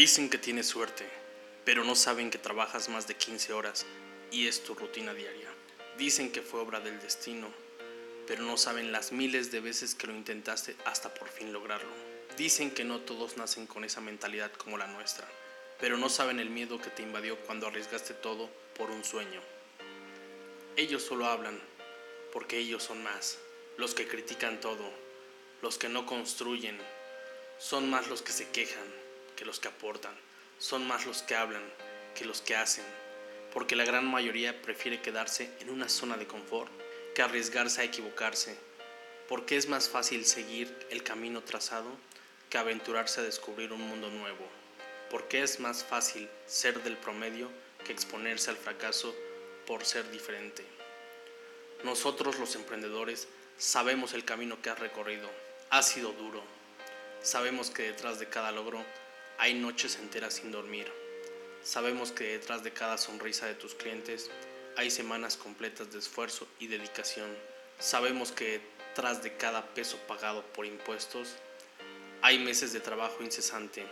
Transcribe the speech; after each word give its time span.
Dicen 0.00 0.30
que 0.30 0.38
tienes 0.38 0.66
suerte, 0.66 1.06
pero 1.66 1.84
no 1.84 1.94
saben 1.94 2.30
que 2.30 2.38
trabajas 2.38 2.88
más 2.88 3.06
de 3.06 3.16
15 3.16 3.52
horas 3.52 3.84
y 4.32 4.46
es 4.46 4.64
tu 4.64 4.74
rutina 4.74 5.12
diaria. 5.12 5.50
Dicen 5.98 6.32
que 6.32 6.40
fue 6.40 6.60
obra 6.60 6.80
del 6.80 6.98
destino, 7.00 7.48
pero 8.26 8.42
no 8.42 8.56
saben 8.56 8.92
las 8.92 9.12
miles 9.12 9.50
de 9.50 9.60
veces 9.60 9.94
que 9.94 10.06
lo 10.06 10.14
intentaste 10.14 10.74
hasta 10.86 11.12
por 11.12 11.28
fin 11.28 11.52
lograrlo. 11.52 11.90
Dicen 12.38 12.70
que 12.70 12.82
no 12.82 13.00
todos 13.00 13.36
nacen 13.36 13.66
con 13.66 13.84
esa 13.84 14.00
mentalidad 14.00 14.50
como 14.52 14.78
la 14.78 14.86
nuestra, 14.86 15.28
pero 15.78 15.98
no 15.98 16.08
saben 16.08 16.40
el 16.40 16.48
miedo 16.48 16.80
que 16.80 16.88
te 16.88 17.02
invadió 17.02 17.36
cuando 17.40 17.66
arriesgaste 17.66 18.14
todo 18.14 18.48
por 18.78 18.90
un 18.90 19.04
sueño. 19.04 19.42
Ellos 20.76 21.02
solo 21.02 21.26
hablan 21.26 21.60
porque 22.32 22.56
ellos 22.56 22.82
son 22.82 23.02
más, 23.02 23.36
los 23.76 23.94
que 23.94 24.08
critican 24.08 24.60
todo, 24.60 24.90
los 25.60 25.76
que 25.76 25.90
no 25.90 26.06
construyen, 26.06 26.78
son 27.58 27.90
más 27.90 28.08
los 28.08 28.22
que 28.22 28.32
se 28.32 28.48
quejan 28.48 28.99
que 29.40 29.46
los 29.46 29.58
que 29.58 29.68
aportan, 29.68 30.12
son 30.58 30.86
más 30.86 31.06
los 31.06 31.22
que 31.22 31.34
hablan 31.34 31.62
que 32.14 32.26
los 32.26 32.42
que 32.42 32.56
hacen, 32.56 32.84
porque 33.54 33.74
la 33.74 33.86
gran 33.86 34.04
mayoría 34.04 34.60
prefiere 34.60 35.00
quedarse 35.00 35.50
en 35.60 35.70
una 35.70 35.88
zona 35.88 36.18
de 36.18 36.26
confort 36.26 36.70
que 37.14 37.22
arriesgarse 37.22 37.80
a 37.80 37.84
equivocarse, 37.84 38.54
porque 39.30 39.56
es 39.56 39.66
más 39.66 39.88
fácil 39.88 40.26
seguir 40.26 40.76
el 40.90 41.02
camino 41.02 41.42
trazado 41.42 41.88
que 42.50 42.58
aventurarse 42.58 43.22
a 43.22 43.24
descubrir 43.24 43.72
un 43.72 43.80
mundo 43.80 44.10
nuevo, 44.10 44.46
porque 45.08 45.42
es 45.42 45.58
más 45.58 45.84
fácil 45.84 46.28
ser 46.46 46.82
del 46.82 46.98
promedio 46.98 47.48
que 47.86 47.92
exponerse 47.92 48.50
al 48.50 48.58
fracaso 48.58 49.14
por 49.66 49.86
ser 49.86 50.10
diferente. 50.10 50.66
Nosotros 51.82 52.38
los 52.38 52.56
emprendedores 52.56 53.26
sabemos 53.56 54.12
el 54.12 54.26
camino 54.26 54.60
que 54.60 54.68
has 54.68 54.78
recorrido, 54.78 55.30
ha 55.70 55.82
sido 55.82 56.12
duro, 56.12 56.42
sabemos 57.22 57.70
que 57.70 57.84
detrás 57.84 58.18
de 58.18 58.28
cada 58.28 58.52
logro 58.52 58.84
hay 59.40 59.54
noches 59.54 59.96
enteras 59.96 60.34
sin 60.34 60.52
dormir, 60.52 60.86
sabemos 61.62 62.12
que 62.12 62.24
detrás 62.24 62.62
de 62.62 62.74
cada 62.74 62.98
sonrisa 62.98 63.46
de 63.46 63.54
tus 63.54 63.74
clientes 63.74 64.30
hay 64.76 64.90
semanas 64.90 65.38
completas 65.38 65.90
de 65.90 65.98
esfuerzo 65.98 66.46
y 66.58 66.66
dedicación. 66.66 67.34
Sabemos 67.78 68.32
que 68.32 68.60
tras 68.94 69.22
de 69.22 69.38
cada 69.38 69.66
peso 69.72 69.96
pagado 70.06 70.44
por 70.52 70.66
impuestos 70.66 71.36
hay 72.20 72.38
meses 72.38 72.74
de 72.74 72.80
trabajo 72.80 73.22
incesante. 73.22 73.86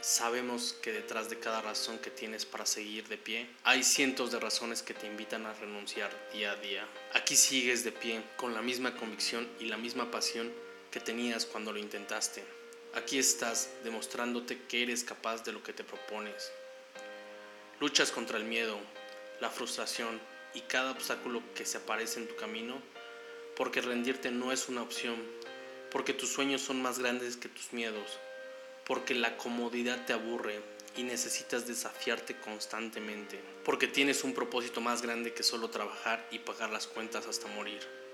Sabemos 0.00 0.72
que 0.72 0.90
detrás 0.90 1.28
de 1.28 1.38
cada 1.38 1.60
razón 1.60 1.98
que 1.98 2.10
tienes 2.10 2.46
para 2.46 2.64
seguir 2.64 3.06
de 3.08 3.18
pie 3.18 3.46
hay 3.62 3.82
cientos 3.82 4.32
de 4.32 4.40
razones 4.40 4.82
que 4.82 4.94
te 4.94 5.06
invitan 5.06 5.44
a 5.44 5.52
renunciar 5.52 6.10
día 6.32 6.52
a 6.52 6.56
día. 6.56 6.88
Aquí 7.12 7.36
sigues 7.36 7.84
de 7.84 7.92
pie 7.92 8.22
con 8.38 8.54
la 8.54 8.62
misma 8.62 8.96
convicción 8.96 9.46
y 9.60 9.66
la 9.66 9.76
misma 9.76 10.10
pasión 10.10 10.50
que 10.90 11.00
tenías 11.00 11.44
cuando 11.44 11.72
lo 11.72 11.78
intentaste. 11.78 12.55
Aquí 12.96 13.18
estás 13.18 13.68
demostrándote 13.84 14.58
que 14.68 14.82
eres 14.82 15.04
capaz 15.04 15.44
de 15.44 15.52
lo 15.52 15.62
que 15.62 15.74
te 15.74 15.84
propones. 15.84 16.50
Luchas 17.78 18.10
contra 18.10 18.38
el 18.38 18.44
miedo, 18.44 18.78
la 19.38 19.50
frustración 19.50 20.18
y 20.54 20.62
cada 20.62 20.92
obstáculo 20.92 21.42
que 21.54 21.66
se 21.66 21.76
aparece 21.76 22.20
en 22.20 22.26
tu 22.26 22.34
camino, 22.36 22.80
porque 23.54 23.82
rendirte 23.82 24.30
no 24.30 24.50
es 24.50 24.70
una 24.70 24.80
opción, 24.80 25.22
porque 25.90 26.14
tus 26.14 26.30
sueños 26.30 26.62
son 26.62 26.80
más 26.80 26.98
grandes 26.98 27.36
que 27.36 27.50
tus 27.50 27.74
miedos, 27.74 28.18
porque 28.86 29.14
la 29.14 29.36
comodidad 29.36 30.06
te 30.06 30.14
aburre 30.14 30.62
y 30.96 31.02
necesitas 31.02 31.66
desafiarte 31.66 32.34
constantemente, 32.38 33.38
porque 33.62 33.88
tienes 33.88 34.24
un 34.24 34.32
propósito 34.32 34.80
más 34.80 35.02
grande 35.02 35.34
que 35.34 35.42
solo 35.42 35.68
trabajar 35.68 36.26
y 36.30 36.38
pagar 36.38 36.70
las 36.70 36.86
cuentas 36.86 37.26
hasta 37.26 37.46
morir. 37.48 38.05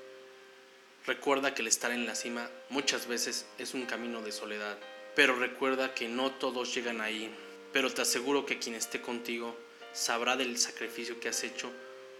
Recuerda 1.04 1.52
que 1.52 1.62
el 1.62 1.68
estar 1.68 1.90
en 1.90 2.06
la 2.06 2.14
cima 2.14 2.48
muchas 2.70 3.08
veces 3.08 3.44
es 3.58 3.74
un 3.74 3.86
camino 3.86 4.22
de 4.22 4.30
soledad, 4.30 4.78
pero 5.16 5.34
recuerda 5.34 5.94
que 5.94 6.08
no 6.08 6.30
todos 6.30 6.72
llegan 6.72 7.00
ahí, 7.00 7.28
pero 7.72 7.92
te 7.92 8.02
aseguro 8.02 8.46
que 8.46 8.60
quien 8.60 8.76
esté 8.76 9.00
contigo 9.00 9.56
sabrá 9.92 10.36
del 10.36 10.56
sacrificio 10.58 11.18
que 11.18 11.28
has 11.28 11.42
hecho 11.42 11.72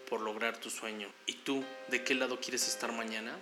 por 0.08 0.20
lograr 0.20 0.58
tu 0.58 0.69
sueño. 0.69 1.08
¿Y 1.27 1.34
tú, 1.34 1.64
de 1.91 2.02
qué 2.02 2.16
lado 2.16 2.41
quieres 2.41 2.67
estar 2.67 2.90
mañana? 2.90 3.39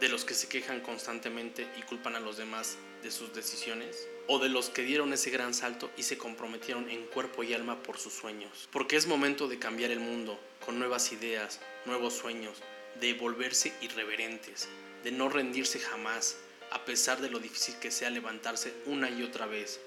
¿De 0.00 0.08
los 0.08 0.24
que 0.24 0.34
se 0.34 0.48
quejan 0.48 0.80
constantemente 0.80 1.64
y 1.78 1.82
culpan 1.82 2.16
a 2.16 2.20
los 2.20 2.36
demás 2.36 2.76
de 3.04 3.12
sus 3.12 3.32
decisiones? 3.32 4.08
¿O 4.26 4.40
de 4.40 4.48
los 4.48 4.68
que 4.68 4.82
dieron 4.82 5.12
ese 5.12 5.30
gran 5.30 5.54
salto 5.54 5.92
y 5.96 6.02
se 6.02 6.18
comprometieron 6.18 6.90
en 6.90 7.06
cuerpo 7.06 7.44
y 7.44 7.54
alma 7.54 7.80
por 7.84 7.98
sus 7.98 8.14
sueños? 8.14 8.68
Porque 8.72 8.96
es 8.96 9.06
momento 9.06 9.46
de 9.46 9.60
cambiar 9.60 9.92
el 9.92 10.00
mundo 10.00 10.40
con 10.66 10.80
nuevas 10.80 11.12
ideas, 11.12 11.60
nuevos 11.86 12.14
sueños, 12.14 12.58
de 13.00 13.14
volverse 13.14 13.72
irreverentes, 13.80 14.68
de 15.02 15.12
no 15.12 15.28
rendirse 15.28 15.78
jamás, 15.78 16.36
a 16.70 16.84
pesar 16.84 17.20
de 17.20 17.30
lo 17.30 17.38
difícil 17.38 17.76
que 17.80 17.90
sea 17.90 18.10
levantarse 18.10 18.72
una 18.86 19.10
y 19.10 19.22
otra 19.22 19.46
vez, 19.46 19.80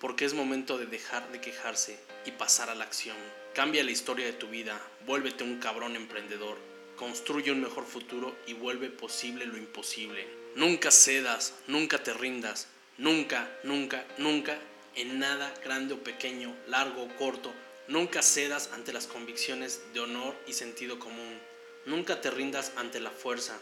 porque 0.00 0.24
es 0.24 0.34
momento 0.34 0.78
de 0.78 0.86
dejar 0.86 1.30
de 1.32 1.40
quejarse 1.40 1.98
y 2.24 2.32
pasar 2.32 2.70
a 2.70 2.74
la 2.74 2.84
acción. 2.84 3.16
Cambia 3.54 3.84
la 3.84 3.90
historia 3.90 4.26
de 4.26 4.32
tu 4.32 4.48
vida, 4.48 4.80
vuélvete 5.06 5.44
un 5.44 5.58
cabrón 5.58 5.96
emprendedor, 5.96 6.58
construye 6.96 7.52
un 7.52 7.60
mejor 7.60 7.86
futuro 7.86 8.36
y 8.46 8.52
vuelve 8.52 8.90
posible 8.90 9.46
lo 9.46 9.56
imposible. 9.56 10.26
Nunca 10.56 10.90
cedas, 10.90 11.54
nunca 11.66 12.02
te 12.02 12.12
rindas, 12.12 12.68
nunca, 12.98 13.50
nunca, 13.64 14.04
nunca, 14.18 14.58
en 14.94 15.18
nada 15.18 15.54
grande 15.64 15.94
o 15.94 16.02
pequeño, 16.02 16.54
largo 16.66 17.04
o 17.04 17.16
corto, 17.16 17.52
nunca 17.88 18.22
cedas 18.22 18.70
ante 18.72 18.92
las 18.92 19.06
convicciones 19.06 19.80
de 19.94 20.00
honor 20.00 20.36
y 20.46 20.52
sentido 20.52 20.98
común. 20.98 21.38
Nunca 21.86 22.20
te 22.20 22.30
rindas 22.30 22.72
ante 22.76 23.00
la 23.00 23.10
fuerza, 23.10 23.58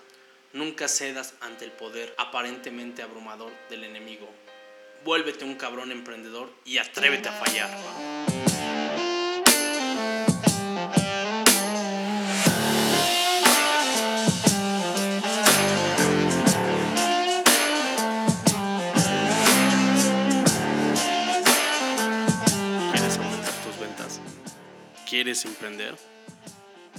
nunca 0.53 0.89
cedas 0.89 1.35
ante 1.41 1.65
el 1.65 1.73
poder 1.73 2.15
aparentemente 2.19 3.03
abrumador 3.03 3.53
del 3.71 3.85
enemigo 3.85 4.29
vuélvete 5.05 5.45
un 5.45 5.55
cabrón 5.55 5.93
emprendedor 5.93 6.53
y 6.65 6.79
atrévete 6.79 7.29
a 7.29 7.33
fallar. 7.33 7.71
¿Quieres 22.93 23.19
aumentar 23.19 23.55
tus 23.65 23.81
ventas? 23.81 24.21
¿Quieres 25.09 25.45
emprender? 25.45 26.18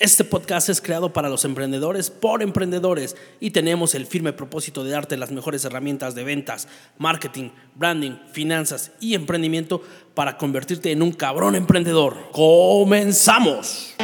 Este 0.00 0.22
podcast 0.22 0.68
es 0.68 0.80
creado 0.80 1.12
para 1.12 1.28
los 1.28 1.44
emprendedores 1.44 2.08
por 2.08 2.40
emprendedores 2.40 3.16
y 3.40 3.50
tenemos 3.50 3.96
el 3.96 4.06
firme 4.06 4.32
propósito 4.32 4.84
de 4.84 4.92
darte 4.92 5.16
las 5.16 5.32
mejores 5.32 5.64
herramientas 5.64 6.14
de 6.14 6.22
ventas, 6.22 6.68
marketing, 6.98 7.50
branding, 7.74 8.12
finanzas 8.30 8.92
y 9.00 9.14
emprendimiento 9.14 9.82
para 10.14 10.36
convertirte 10.36 10.92
en 10.92 11.02
un 11.02 11.10
cabrón 11.10 11.56
emprendedor. 11.56 12.14
¡Comenzamos! 12.30 13.96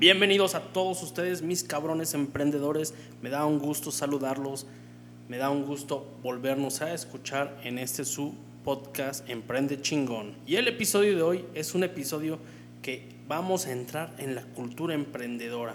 Bienvenidos 0.00 0.54
a 0.54 0.60
todos 0.60 1.02
ustedes, 1.02 1.42
mis 1.42 1.62
cabrones 1.62 2.14
emprendedores. 2.14 2.94
Me 3.20 3.28
da 3.28 3.44
un 3.44 3.58
gusto 3.58 3.90
saludarlos. 3.90 4.66
Me 5.28 5.36
da 5.36 5.50
un 5.50 5.66
gusto 5.66 6.06
volvernos 6.22 6.80
a 6.80 6.94
escuchar 6.94 7.60
en 7.64 7.78
este 7.78 8.06
su 8.06 8.34
podcast 8.64 9.28
Emprende 9.28 9.82
Chingón. 9.82 10.36
Y 10.46 10.56
el 10.56 10.68
episodio 10.68 11.16
de 11.16 11.22
hoy 11.22 11.44
es 11.52 11.74
un 11.74 11.84
episodio 11.84 12.38
que 12.84 13.08
vamos 13.26 13.64
a 13.64 13.72
entrar 13.72 14.14
en 14.18 14.34
la 14.34 14.42
cultura 14.42 14.94
emprendedora. 14.94 15.74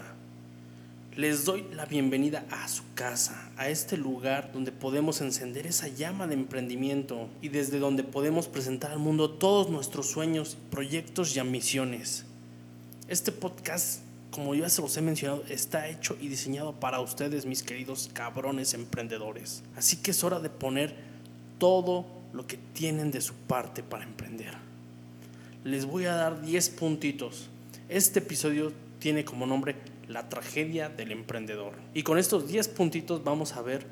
Les 1.16 1.44
doy 1.44 1.66
la 1.72 1.84
bienvenida 1.84 2.46
a 2.52 2.68
su 2.68 2.84
casa, 2.94 3.50
a 3.56 3.68
este 3.68 3.96
lugar 3.96 4.52
donde 4.52 4.70
podemos 4.70 5.20
encender 5.20 5.66
esa 5.66 5.88
llama 5.88 6.28
de 6.28 6.34
emprendimiento 6.34 7.28
y 7.42 7.48
desde 7.48 7.80
donde 7.80 8.04
podemos 8.04 8.46
presentar 8.46 8.92
al 8.92 9.00
mundo 9.00 9.28
todos 9.28 9.68
nuestros 9.70 10.06
sueños, 10.06 10.56
proyectos 10.70 11.34
y 11.34 11.40
ambiciones. 11.40 12.26
Este 13.08 13.32
podcast, 13.32 14.02
como 14.30 14.54
ya 14.54 14.68
se 14.68 14.80
los 14.80 14.96
he 14.96 15.02
mencionado, 15.02 15.42
está 15.48 15.88
hecho 15.88 16.16
y 16.20 16.28
diseñado 16.28 16.78
para 16.78 17.00
ustedes, 17.00 17.44
mis 17.44 17.64
queridos 17.64 18.08
cabrones 18.12 18.72
emprendedores. 18.72 19.64
Así 19.74 19.96
que 19.96 20.12
es 20.12 20.22
hora 20.22 20.38
de 20.38 20.48
poner 20.48 20.94
todo 21.58 22.06
lo 22.32 22.46
que 22.46 22.56
tienen 22.56 23.10
de 23.10 23.20
su 23.20 23.34
parte 23.34 23.82
para 23.82 24.04
emprender 24.04 24.69
les 25.64 25.84
voy 25.84 26.06
a 26.06 26.14
dar 26.14 26.40
10 26.40 26.70
puntitos. 26.70 27.48
Este 27.88 28.20
episodio 28.20 28.72
tiene 28.98 29.24
como 29.24 29.46
nombre 29.46 29.76
La 30.08 30.28
tragedia 30.28 30.88
del 30.88 31.12
emprendedor. 31.12 31.74
Y 31.92 32.02
con 32.02 32.18
estos 32.18 32.48
10 32.48 32.68
puntitos 32.68 33.22
vamos 33.24 33.52
a 33.52 33.62
ver 33.62 33.86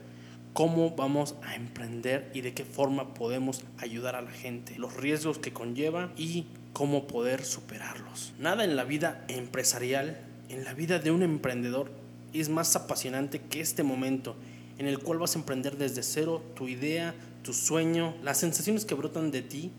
cómo 0.55 0.97
vamos 0.97 1.35
a 1.43 1.55
emprender 1.55 2.31
y 2.35 2.41
de 2.41 2.55
qué 2.55 2.65
forma 2.65 3.13
podemos 3.13 3.63
ayudar 3.77 4.17
a 4.17 4.23
la 4.23 4.31
gente, 4.31 4.79
los 4.79 4.97
riesgos 4.97 5.39
que 5.39 5.53
conlleva 5.53 6.11
y 6.17 6.47
cómo 6.73 7.07
poder 7.07 7.45
superarlos. 7.45 8.33
Nada 8.39 8.65
en 8.65 8.75
la 8.75 8.85
vida 8.85 9.25
empresarial, 9.29 10.19
en 10.49 10.65
la 10.65 10.73
vida 10.73 10.99
de 10.99 11.11
un 11.11 11.23
emprendedor, 11.23 11.91
es 12.33 12.49
más 12.49 12.75
apasionante 12.77 13.41
que 13.41 13.61
este 13.61 13.83
momento 13.83 14.37
en 14.79 14.87
el 14.87 14.99
cual 14.99 15.19
vas 15.19 15.37
a 15.37 15.39
emprender 15.39 15.77
desde 15.77 16.03
cero 16.03 16.43
tu 16.55 16.67
idea, 16.67 17.15
tu 17.43 17.53
sueño, 17.53 18.15
las 18.23 18.39
sensaciones 18.39 18.85
que 18.85 18.95
brotan 18.95 19.31
de 19.31 19.43
ti 19.43 19.71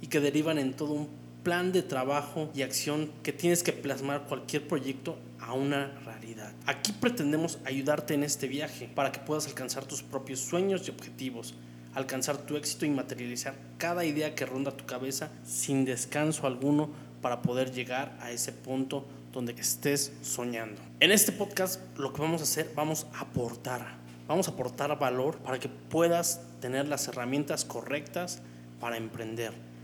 y 0.00 0.06
que 0.06 0.20
derivan 0.20 0.58
en 0.58 0.74
todo 0.74 0.92
un 0.92 1.25
plan 1.46 1.70
de 1.70 1.84
trabajo 1.84 2.50
y 2.56 2.62
acción 2.62 3.08
que 3.22 3.32
tienes 3.32 3.62
que 3.62 3.72
plasmar 3.72 4.24
cualquier 4.24 4.66
proyecto 4.66 5.16
a 5.38 5.52
una 5.52 5.96
realidad. 6.04 6.52
Aquí 6.66 6.90
pretendemos 6.90 7.60
ayudarte 7.64 8.14
en 8.14 8.24
este 8.24 8.48
viaje 8.48 8.90
para 8.92 9.12
que 9.12 9.20
puedas 9.20 9.46
alcanzar 9.46 9.84
tus 9.84 10.02
propios 10.02 10.40
sueños 10.40 10.82
y 10.84 10.90
objetivos, 10.90 11.54
alcanzar 11.94 12.36
tu 12.38 12.56
éxito 12.56 12.84
y 12.84 12.90
materializar 12.90 13.54
cada 13.78 14.04
idea 14.04 14.34
que 14.34 14.44
ronda 14.44 14.72
tu 14.72 14.86
cabeza 14.86 15.30
sin 15.44 15.84
descanso 15.84 16.48
alguno 16.48 16.90
para 17.22 17.42
poder 17.42 17.70
llegar 17.70 18.18
a 18.20 18.32
ese 18.32 18.50
punto 18.50 19.06
donde 19.32 19.52
estés 19.52 20.14
soñando. 20.22 20.82
En 20.98 21.12
este 21.12 21.30
podcast 21.30 21.80
lo 21.96 22.12
que 22.12 22.22
vamos 22.22 22.40
a 22.40 22.44
hacer, 22.44 22.72
vamos 22.74 23.06
a 23.14 23.20
aportar, 23.20 23.86
vamos 24.26 24.48
a 24.48 24.50
aportar 24.50 24.98
valor 24.98 25.38
para 25.38 25.60
que 25.60 25.68
puedas 25.68 26.40
tener 26.60 26.88
las 26.88 27.06
herramientas 27.06 27.64
correctas 27.64 28.42
para 28.80 28.96
emprender 28.96 29.75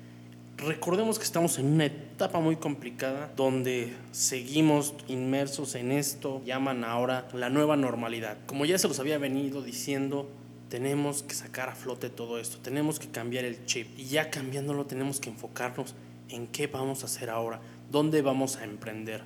Recordemos 0.65 1.19
que 1.19 1.25
estamos 1.25 1.59
en 1.59 1.67
una 1.73 1.87
etapa 1.87 2.39
muy 2.39 2.55
complicada 2.55 3.33
donde 3.35 3.97
seguimos 4.13 4.95
inmersos 5.09 5.75
en 5.75 5.91
esto, 5.91 6.41
llaman 6.45 6.85
ahora 6.85 7.27
la 7.33 7.51
nueva 7.51 7.77
normalidad. 7.77 8.39
Como 8.47 8.65
ya 8.65 8.79
se 8.79 8.87
los 8.87 9.01
había 9.01 9.19
venido 9.19 9.61
diciendo, 9.61 10.31
tenemos 10.69 11.25
que 11.25 11.35
sacar 11.35 11.69
a 11.69 11.75
flote 11.75 12.11
todo 12.11 12.39
esto, 12.39 12.59
tenemos 12.59 13.01
que 13.01 13.09
cambiar 13.09 13.45
el 13.45 13.67
chip 13.67 13.89
y 13.99 14.05
ya 14.05 14.31
cambiándolo 14.31 14.87
tenemos 14.87 15.19
que 15.19 15.31
enfocarnos 15.31 15.97
en 16.29 16.47
qué 16.47 16.69
vamos 16.69 17.03
a 17.03 17.07
hacer 17.07 17.29
ahora, 17.29 17.61
dónde 17.91 18.23
vamos 18.23 18.55
a 18.55 18.63
emprender. 18.63 19.23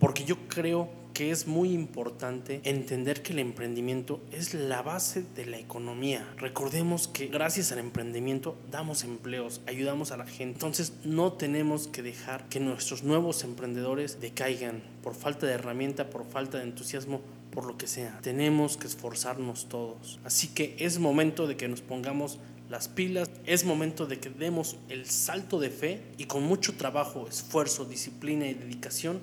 Porque 0.00 0.24
yo 0.24 0.36
creo 0.48 0.88
que 1.12 1.30
es 1.30 1.46
muy 1.46 1.72
importante 1.72 2.60
entender 2.64 3.22
que 3.22 3.32
el 3.32 3.38
emprendimiento 3.38 4.20
es 4.32 4.54
la 4.54 4.82
base 4.82 5.24
de 5.34 5.46
la 5.46 5.58
economía. 5.58 6.26
Recordemos 6.38 7.08
que 7.08 7.26
gracias 7.26 7.72
al 7.72 7.78
emprendimiento 7.78 8.56
damos 8.70 9.04
empleos, 9.04 9.60
ayudamos 9.66 10.12
a 10.12 10.16
la 10.16 10.26
gente. 10.26 10.54
Entonces 10.54 10.92
no 11.04 11.32
tenemos 11.34 11.88
que 11.88 12.02
dejar 12.02 12.48
que 12.48 12.60
nuestros 12.60 13.02
nuevos 13.02 13.44
emprendedores 13.44 14.20
decaigan 14.20 14.82
por 15.02 15.14
falta 15.14 15.46
de 15.46 15.54
herramienta, 15.54 16.10
por 16.10 16.24
falta 16.24 16.58
de 16.58 16.64
entusiasmo, 16.64 17.20
por 17.50 17.66
lo 17.66 17.76
que 17.76 17.86
sea. 17.86 18.18
Tenemos 18.22 18.76
que 18.76 18.86
esforzarnos 18.86 19.68
todos. 19.68 20.18
Así 20.24 20.48
que 20.48 20.76
es 20.78 20.98
momento 20.98 21.46
de 21.46 21.56
que 21.56 21.68
nos 21.68 21.82
pongamos 21.82 22.38
las 22.70 22.88
pilas, 22.88 23.28
es 23.44 23.64
momento 23.64 24.06
de 24.06 24.18
que 24.18 24.30
demos 24.30 24.76
el 24.88 25.04
salto 25.04 25.60
de 25.60 25.68
fe 25.68 26.00
y 26.16 26.24
con 26.24 26.42
mucho 26.42 26.74
trabajo, 26.74 27.28
esfuerzo, 27.28 27.84
disciplina 27.84 28.46
y 28.46 28.54
dedicación 28.54 29.20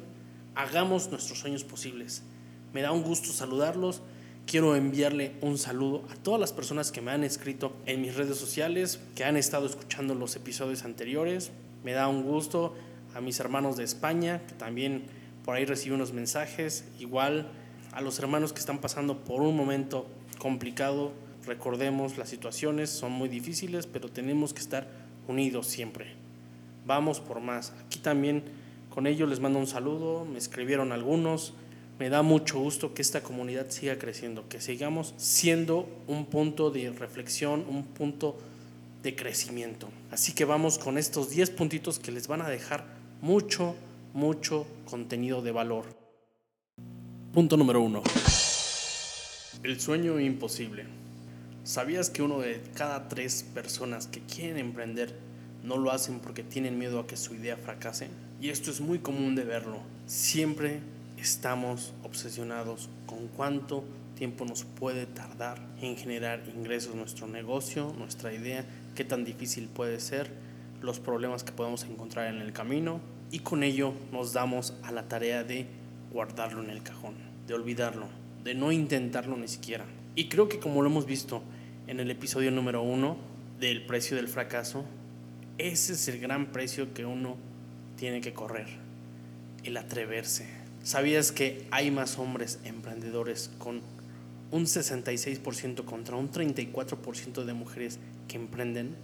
hagamos 0.60 1.10
nuestros 1.10 1.40
sueños 1.40 1.64
posibles. 1.64 2.22
Me 2.74 2.82
da 2.82 2.92
un 2.92 3.02
gusto 3.02 3.32
saludarlos. 3.32 4.02
Quiero 4.46 4.76
enviarle 4.76 5.38
un 5.40 5.58
saludo 5.58 6.04
a 6.12 6.16
todas 6.16 6.42
las 6.42 6.52
personas 6.52 6.92
que 6.92 7.00
me 7.00 7.12
han 7.12 7.24
escrito 7.24 7.74
en 7.86 8.02
mis 8.02 8.16
redes 8.16 8.38
sociales, 8.38 9.00
que 9.16 9.24
han 9.24 9.38
estado 9.38 9.66
escuchando 9.66 10.16
los 10.16 10.36
episodios 10.36 10.84
anteriores. 10.84 11.52
Me 11.86 11.94
da 11.94 12.10
un 12.10 12.24
gusto 12.24 12.76
a 13.16 13.22
mis 13.22 13.40
hermanos 13.40 13.78
de 13.78 13.86
España, 13.86 14.42
que 14.48 14.54
también 14.54 15.06
por 15.46 15.56
ahí 15.56 15.64
recibo 15.64 15.96
unos 15.96 16.12
mensajes. 16.12 16.84
Igual 17.00 17.48
a 17.94 18.02
los 18.02 18.20
hermanos 18.20 18.52
que 18.52 18.60
están 18.60 18.80
pasando 18.80 19.24
por 19.24 19.42
un 19.42 19.56
momento 19.56 20.08
complicado. 20.40 21.14
Recordemos, 21.46 22.18
las 22.18 22.28
situaciones 22.28 22.90
son 22.90 23.14
muy 23.14 23.30
difíciles, 23.30 23.88
pero 23.88 24.10
tenemos 24.10 24.54
que 24.54 24.60
estar 24.60 24.90
unidos 25.30 25.68
siempre. 25.68 26.16
Vamos 26.86 27.22
por 27.22 27.40
más. 27.40 27.72
Aquí 27.86 28.00
también 28.00 28.44
con 29.00 29.07
ello 29.07 29.28
les 29.28 29.40
mando 29.40 29.60
un 29.60 29.66
saludo, 29.66 30.25
me 30.25 30.38
escribieron 30.38 30.92
algunos. 30.92 31.54
Me 32.00 32.10
da 32.10 32.22
mucho 32.22 32.60
gusto 32.60 32.94
que 32.94 33.01
esta 33.01 33.24
comunidad 33.24 33.69
siga 33.69 33.98
creciendo, 33.98 34.50
que 34.50 34.60
sigamos 34.60 35.13
siendo 35.16 35.88
un 36.07 36.25
punto 36.25 36.69
de 36.69 36.92
reflexión, 36.92 37.63
un 37.69 37.86
punto 37.86 38.36
de 39.01 39.16
crecimiento. 39.16 39.88
Así 40.12 40.34
que 40.34 40.44
vamos 40.44 40.78
con 40.78 40.98
estos 40.98 41.30
10 41.30 41.51
puntitos 41.51 41.98
que 41.98 42.12
les 42.12 42.28
van 42.28 42.42
a 42.42 42.50
dejar 42.50 42.84
mucho, 43.22 43.74
mucho 44.13 44.68
contenido 44.84 45.42
de 45.42 45.54
valor. 45.54 45.86
Punto 47.34 47.56
número 47.56 47.80
1. 47.80 48.04
El 49.63 49.80
sueño 49.80 50.19
imposible. 50.19 50.88
¿Sabías 51.63 52.10
que 52.10 52.22
uno 52.22 52.40
de 52.40 52.62
cada 52.75 53.07
tres 53.07 53.45
personas 53.54 54.07
que 54.07 54.19
quieren 54.19 54.57
emprender 54.57 55.16
no 55.63 55.78
lo 55.78 55.90
hacen 55.90 56.19
porque 56.19 56.44
tienen 56.44 56.78
miedo 56.78 57.00
a 57.00 57.07
que 57.07 57.16
su 57.16 57.34
idea 57.34 57.56
fracase? 57.56 58.10
Y 58.42 58.50
esto 58.50 58.72
es 58.72 58.80
muy 58.80 59.00
común 59.00 59.36
de 59.36 59.44
verlo. 59.44 59.80
Siempre 60.06 60.80
estamos 61.18 61.94
obsesionados 62.04 62.90
con 63.06 63.28
cuánto 63.28 63.84
tiempo 64.16 64.46
nos 64.46 64.64
puede 64.64 65.06
tardar 65.06 65.60
en 65.82 65.98
generar 65.98 66.44
ingresos 66.56 66.96
nuestro 66.96 67.28
negocio, 67.28 67.94
nuestra 67.98 68.34
idea, 68.34 68.66
qué 68.96 69.04
tan 69.04 69.26
difícil 69.26 69.68
puede 69.68 70.00
ser, 70.00 70.32
los 70.82 71.00
problemas 71.00 71.44
que 71.44 71.52
podemos 71.52 71.84
encontrar 71.84 72.34
en 72.34 72.42
el 72.42 72.54
camino 72.54 73.02
y 73.30 73.40
con 73.40 73.64
ello 73.64 73.94
nos 74.14 74.32
damos 74.32 74.74
a 74.84 74.92
la 74.94 75.10
tarea 75.10 75.44
de 75.44 75.66
guardarlo 76.12 76.64
en 76.64 76.70
el 76.70 76.82
cajón, 76.82 77.16
de 77.46 77.54
olvidarlo, 77.54 78.08
de 78.46 78.56
no 78.56 78.72
intentarlo 78.72 79.36
ni 79.36 79.50
siquiera. 79.50 79.86
Y 80.16 80.30
creo 80.30 80.48
que 80.48 80.60
como 80.60 80.82
lo 80.82 80.90
hemos 80.90 81.06
visto 81.06 81.42
en 81.88 82.00
el 82.00 82.10
episodio 82.10 82.52
número 82.52 82.82
uno 82.82 83.18
del 83.60 83.86
precio 83.86 84.16
del 84.16 84.30
fracaso, 84.30 84.86
ese 85.58 85.94
es 85.94 86.08
el 86.08 86.22
gran 86.22 86.54
precio 86.54 86.94
que 86.94 87.06
uno 87.06 87.49
tiene 88.00 88.22
que 88.22 88.34
correr, 88.34 88.68
el 89.66 89.75
atreverse. 89.75 90.48
¿Sabías 90.84 91.34
que 91.34 91.68
hay 91.69 91.92
más 91.92 92.18
hombres 92.18 92.60
emprendedores 92.63 93.51
con 93.57 93.81
un 94.51 94.66
66% 94.66 95.84
contra 95.84 96.16
un 96.16 96.31
34% 96.31 97.44
de 97.44 97.54
mujeres 97.54 98.00
que 98.30 98.38
emprenden? 98.38 98.96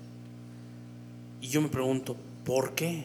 Y 1.41 1.49
yo 1.49 1.61
me 1.61 1.67
pregunto, 1.67 2.15
¿por 2.45 2.73
qué? 2.73 3.03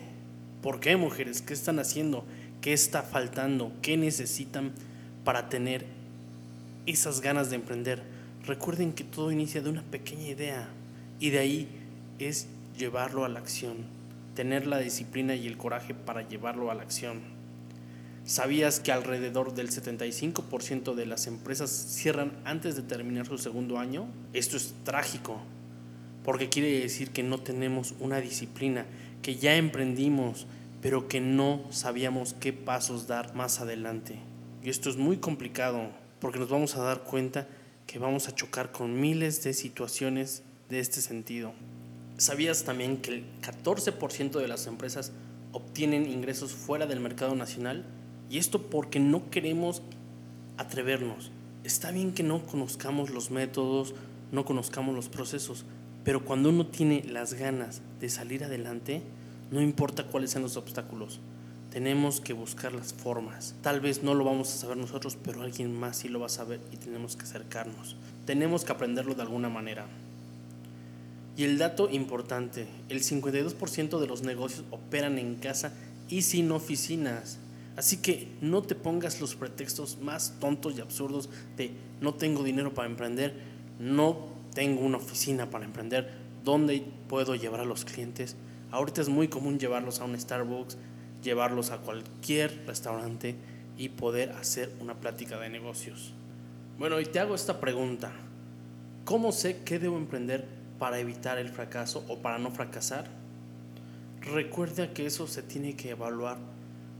¿Por 0.62 0.78
qué 0.78 0.96
mujeres? 0.96 1.42
¿Qué 1.42 1.54
están 1.54 1.80
haciendo? 1.80 2.24
¿Qué 2.60 2.72
está 2.72 3.02
faltando? 3.02 3.72
¿Qué 3.82 3.96
necesitan 3.96 4.70
para 5.24 5.48
tener 5.48 5.86
esas 6.86 7.20
ganas 7.20 7.50
de 7.50 7.56
emprender? 7.56 8.00
Recuerden 8.46 8.92
que 8.92 9.02
todo 9.02 9.32
inicia 9.32 9.60
de 9.60 9.70
una 9.70 9.82
pequeña 9.82 10.28
idea 10.28 10.68
y 11.18 11.30
de 11.30 11.40
ahí 11.40 11.68
es 12.20 12.46
llevarlo 12.78 13.24
a 13.24 13.28
la 13.28 13.40
acción 13.40 13.99
tener 14.34 14.66
la 14.66 14.78
disciplina 14.78 15.34
y 15.34 15.46
el 15.46 15.56
coraje 15.56 15.94
para 15.94 16.26
llevarlo 16.26 16.70
a 16.70 16.74
la 16.74 16.82
acción. 16.82 17.20
¿Sabías 18.24 18.80
que 18.80 18.92
alrededor 18.92 19.54
del 19.54 19.70
75% 19.70 20.94
de 20.94 21.06
las 21.06 21.26
empresas 21.26 21.70
cierran 21.70 22.32
antes 22.44 22.76
de 22.76 22.82
terminar 22.82 23.26
su 23.26 23.38
segundo 23.38 23.78
año? 23.78 24.06
Esto 24.32 24.56
es 24.56 24.74
trágico, 24.84 25.40
porque 26.24 26.48
quiere 26.48 26.80
decir 26.80 27.10
que 27.10 27.22
no 27.22 27.40
tenemos 27.40 27.94
una 27.98 28.20
disciplina, 28.20 28.86
que 29.22 29.36
ya 29.36 29.56
emprendimos, 29.56 30.46
pero 30.80 31.08
que 31.08 31.20
no 31.20 31.64
sabíamos 31.70 32.34
qué 32.34 32.52
pasos 32.52 33.06
dar 33.06 33.34
más 33.34 33.60
adelante. 33.60 34.18
Y 34.62 34.70
esto 34.70 34.90
es 34.90 34.96
muy 34.96 35.16
complicado, 35.16 35.90
porque 36.20 36.38
nos 36.38 36.50
vamos 36.50 36.76
a 36.76 36.82
dar 36.82 37.02
cuenta 37.02 37.48
que 37.86 37.98
vamos 37.98 38.28
a 38.28 38.34
chocar 38.34 38.70
con 38.70 39.00
miles 39.00 39.42
de 39.42 39.54
situaciones 39.54 40.42
de 40.68 40.78
este 40.78 41.00
sentido. 41.00 41.52
¿Sabías 42.20 42.64
también 42.64 42.98
que 42.98 43.14
el 43.14 43.24
14% 43.40 44.32
de 44.32 44.46
las 44.46 44.66
empresas 44.66 45.10
obtienen 45.52 46.04
ingresos 46.04 46.52
fuera 46.52 46.86
del 46.86 47.00
mercado 47.00 47.34
nacional? 47.34 47.82
Y 48.28 48.36
esto 48.36 48.68
porque 48.68 49.00
no 49.00 49.30
queremos 49.30 49.80
atrevernos. 50.58 51.30
Está 51.64 51.92
bien 51.92 52.12
que 52.12 52.22
no 52.22 52.44
conozcamos 52.44 53.08
los 53.08 53.30
métodos, 53.30 53.94
no 54.32 54.44
conozcamos 54.44 54.94
los 54.94 55.08
procesos, 55.08 55.64
pero 56.04 56.22
cuando 56.22 56.50
uno 56.50 56.66
tiene 56.66 57.02
las 57.04 57.32
ganas 57.32 57.80
de 58.00 58.10
salir 58.10 58.44
adelante, 58.44 59.00
no 59.50 59.62
importa 59.62 60.04
cuáles 60.04 60.32
sean 60.32 60.42
los 60.42 60.58
obstáculos, 60.58 61.20
tenemos 61.70 62.20
que 62.20 62.34
buscar 62.34 62.74
las 62.74 62.92
formas. 62.92 63.54
Tal 63.62 63.80
vez 63.80 64.02
no 64.02 64.12
lo 64.12 64.24
vamos 64.24 64.52
a 64.52 64.58
saber 64.58 64.76
nosotros, 64.76 65.16
pero 65.24 65.40
alguien 65.40 65.72
más 65.72 65.96
sí 65.96 66.10
lo 66.10 66.20
va 66.20 66.26
a 66.26 66.28
saber 66.28 66.60
y 66.70 66.76
tenemos 66.76 67.16
que 67.16 67.22
acercarnos. 67.22 67.96
Tenemos 68.26 68.66
que 68.66 68.72
aprenderlo 68.72 69.14
de 69.14 69.22
alguna 69.22 69.48
manera. 69.48 69.86
Y 71.36 71.44
el 71.44 71.58
dato 71.58 71.88
importante, 71.90 72.66
el 72.88 73.02
52% 73.02 73.98
de 73.98 74.06
los 74.06 74.22
negocios 74.22 74.64
operan 74.70 75.18
en 75.18 75.36
casa 75.36 75.72
y 76.08 76.22
sin 76.22 76.50
oficinas. 76.50 77.38
Así 77.76 77.98
que 77.98 78.28
no 78.40 78.62
te 78.62 78.74
pongas 78.74 79.20
los 79.20 79.36
pretextos 79.36 79.98
más 80.00 80.36
tontos 80.40 80.76
y 80.76 80.80
absurdos 80.80 81.30
de 81.56 81.70
no 82.00 82.14
tengo 82.14 82.42
dinero 82.42 82.74
para 82.74 82.88
emprender, 82.88 83.34
no 83.78 84.28
tengo 84.52 84.80
una 84.80 84.98
oficina 84.98 85.48
para 85.48 85.64
emprender, 85.64 86.10
¿dónde 86.44 86.84
puedo 87.08 87.34
llevar 87.36 87.60
a 87.60 87.64
los 87.64 87.84
clientes? 87.84 88.36
Ahorita 88.70 89.00
es 89.00 89.08
muy 89.08 89.28
común 89.28 89.58
llevarlos 89.58 90.00
a 90.00 90.04
un 90.04 90.18
Starbucks, 90.18 90.76
llevarlos 91.22 91.70
a 91.70 91.78
cualquier 91.78 92.66
restaurante 92.66 93.36
y 93.78 93.88
poder 93.88 94.32
hacer 94.32 94.72
una 94.80 94.94
plática 94.94 95.38
de 95.38 95.48
negocios. 95.48 96.12
Bueno, 96.78 97.00
y 97.00 97.06
te 97.06 97.18
hago 97.18 97.34
esta 97.34 97.60
pregunta. 97.60 98.12
¿Cómo 99.04 99.32
sé 99.32 99.62
qué 99.64 99.78
debo 99.78 99.96
emprender 99.96 100.59
para 100.80 100.98
evitar 100.98 101.38
el 101.38 101.50
fracaso 101.50 102.04
o 102.08 102.18
para 102.18 102.38
no 102.38 102.50
fracasar? 102.50 103.04
Recuerda 104.22 104.92
que 104.92 105.06
eso 105.06 105.28
se 105.28 105.42
tiene 105.42 105.76
que 105.76 105.90
evaluar 105.90 106.38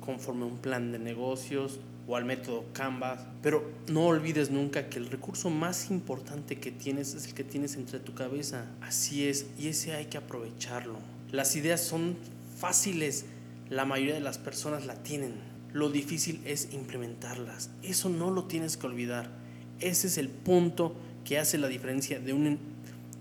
conforme 0.00 0.44
a 0.44 0.46
un 0.46 0.58
plan 0.58 0.92
de 0.92 1.00
negocios 1.00 1.80
o 2.06 2.16
al 2.16 2.24
método 2.24 2.64
Canvas, 2.72 3.20
pero 3.42 3.70
no 3.88 4.06
olvides 4.06 4.50
nunca 4.50 4.88
que 4.88 4.98
el 4.98 5.10
recurso 5.10 5.50
más 5.50 5.90
importante 5.90 6.58
que 6.58 6.70
tienes 6.70 7.14
es 7.14 7.26
el 7.26 7.34
que 7.34 7.44
tienes 7.44 7.74
entre 7.76 8.00
tu 8.00 8.14
cabeza. 8.14 8.66
Así 8.80 9.26
es, 9.26 9.46
y 9.58 9.68
ese 9.68 9.94
hay 9.94 10.06
que 10.06 10.18
aprovecharlo. 10.18 10.98
Las 11.32 11.56
ideas 11.56 11.80
son 11.80 12.16
fáciles, 12.58 13.24
la 13.70 13.84
mayoría 13.84 14.14
de 14.14 14.20
las 14.20 14.38
personas 14.38 14.86
la 14.86 14.94
tienen. 15.02 15.34
Lo 15.72 15.88
difícil 15.88 16.40
es 16.44 16.72
implementarlas. 16.72 17.70
Eso 17.82 18.08
no 18.08 18.30
lo 18.30 18.44
tienes 18.44 18.76
que 18.76 18.86
olvidar. 18.86 19.30
Ese 19.78 20.08
es 20.08 20.18
el 20.18 20.28
punto 20.28 20.94
que 21.24 21.38
hace 21.38 21.58
la 21.58 21.68
diferencia 21.68 22.18
de, 22.18 22.32
un, 22.32 22.58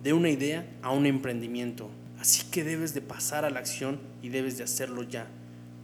de 0.03 0.13
una 0.13 0.29
idea 0.29 0.65
a 0.81 0.91
un 0.91 1.05
emprendimiento. 1.05 1.89
Así 2.19 2.43
que 2.51 2.63
debes 2.63 2.93
de 2.93 3.01
pasar 3.01 3.45
a 3.45 3.49
la 3.49 3.59
acción 3.59 3.99
y 4.21 4.29
debes 4.29 4.57
de 4.57 4.63
hacerlo 4.63 5.03
ya. 5.03 5.27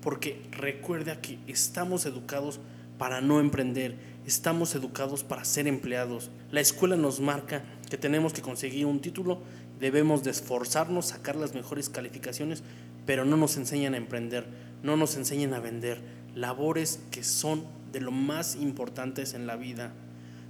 Porque 0.01 0.41
recuerda 0.51 1.21
que 1.21 1.39
estamos 1.47 2.05
educados 2.05 2.59
para 2.97 3.21
no 3.21 3.39
emprender, 3.39 3.95
estamos 4.25 4.75
educados 4.75 5.23
para 5.23 5.45
ser 5.45 5.67
empleados. 5.67 6.29
La 6.51 6.61
escuela 6.61 6.95
nos 6.95 7.19
marca 7.19 7.63
que 7.89 7.97
tenemos 7.97 8.33
que 8.33 8.41
conseguir 8.41 8.85
un 8.85 9.01
título, 9.01 9.41
debemos 9.79 10.23
de 10.23 10.31
esforzarnos, 10.31 11.07
sacar 11.07 11.35
las 11.35 11.53
mejores 11.53 11.89
calificaciones, 11.89 12.63
pero 13.05 13.25
no 13.25 13.37
nos 13.37 13.57
enseñan 13.57 13.93
a 13.93 13.97
emprender, 13.97 14.45
no 14.83 14.97
nos 14.97 15.15
enseñan 15.15 15.53
a 15.53 15.59
vender 15.59 16.01
labores 16.35 16.99
que 17.11 17.23
son 17.23 17.65
de 17.91 18.01
lo 18.01 18.11
más 18.11 18.55
importantes 18.55 19.33
en 19.33 19.47
la 19.47 19.55
vida. 19.55 19.93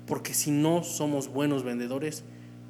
Porque 0.07 0.33
si 0.33 0.51
no 0.51 0.83
somos 0.83 1.27
buenos 1.27 1.63
vendedores, 1.63 2.23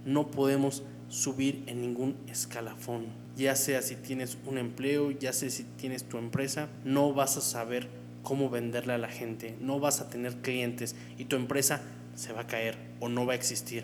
no 0.05 0.31
podemos 0.31 0.83
subir 1.09 1.63
en 1.67 1.81
ningún 1.81 2.15
escalafón. 2.27 3.07
Ya 3.35 3.55
sea 3.55 3.81
si 3.81 3.95
tienes 3.95 4.37
un 4.45 4.57
empleo, 4.57 5.11
ya 5.11 5.33
sea 5.33 5.49
si 5.49 5.63
tienes 5.63 6.05
tu 6.05 6.17
empresa, 6.17 6.69
no 6.83 7.13
vas 7.13 7.37
a 7.37 7.41
saber 7.41 7.89
cómo 8.23 8.49
venderle 8.49 8.93
a 8.93 8.97
la 8.97 9.09
gente, 9.09 9.55
no 9.59 9.79
vas 9.79 10.01
a 10.01 10.09
tener 10.09 10.35
clientes 10.37 10.95
y 11.17 11.25
tu 11.25 11.35
empresa 11.35 11.81
se 12.15 12.33
va 12.33 12.41
a 12.41 12.47
caer 12.47 12.77
o 12.99 13.09
no 13.09 13.25
va 13.25 13.33
a 13.33 13.35
existir. 13.35 13.83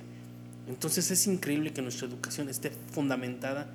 Entonces 0.67 1.11
es 1.11 1.27
increíble 1.27 1.73
que 1.73 1.81
nuestra 1.81 2.07
educación 2.07 2.49
esté 2.49 2.71
fundamentada 2.91 3.69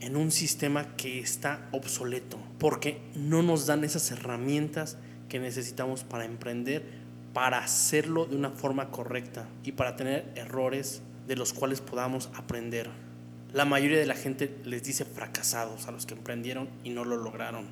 en 0.00 0.16
un 0.16 0.30
sistema 0.30 0.96
que 0.96 1.18
está 1.18 1.68
obsoleto, 1.72 2.38
porque 2.58 3.00
no 3.14 3.42
nos 3.42 3.66
dan 3.66 3.84
esas 3.84 4.10
herramientas 4.10 4.96
que 5.28 5.38
necesitamos 5.38 6.04
para 6.04 6.24
emprender, 6.24 6.82
para 7.34 7.58
hacerlo 7.58 8.26
de 8.26 8.36
una 8.36 8.50
forma 8.50 8.90
correcta 8.90 9.48
y 9.62 9.72
para 9.72 9.96
tener 9.96 10.32
errores 10.34 11.02
de 11.26 11.36
los 11.36 11.52
cuales 11.52 11.80
podamos 11.80 12.30
aprender. 12.34 12.90
La 13.52 13.64
mayoría 13.64 13.98
de 13.98 14.06
la 14.06 14.14
gente 14.14 14.56
les 14.64 14.82
dice 14.82 15.04
fracasados 15.04 15.86
a 15.86 15.90
los 15.90 16.06
que 16.06 16.14
emprendieron 16.14 16.68
y 16.84 16.90
no 16.90 17.04
lo 17.04 17.16
lograron. 17.16 17.66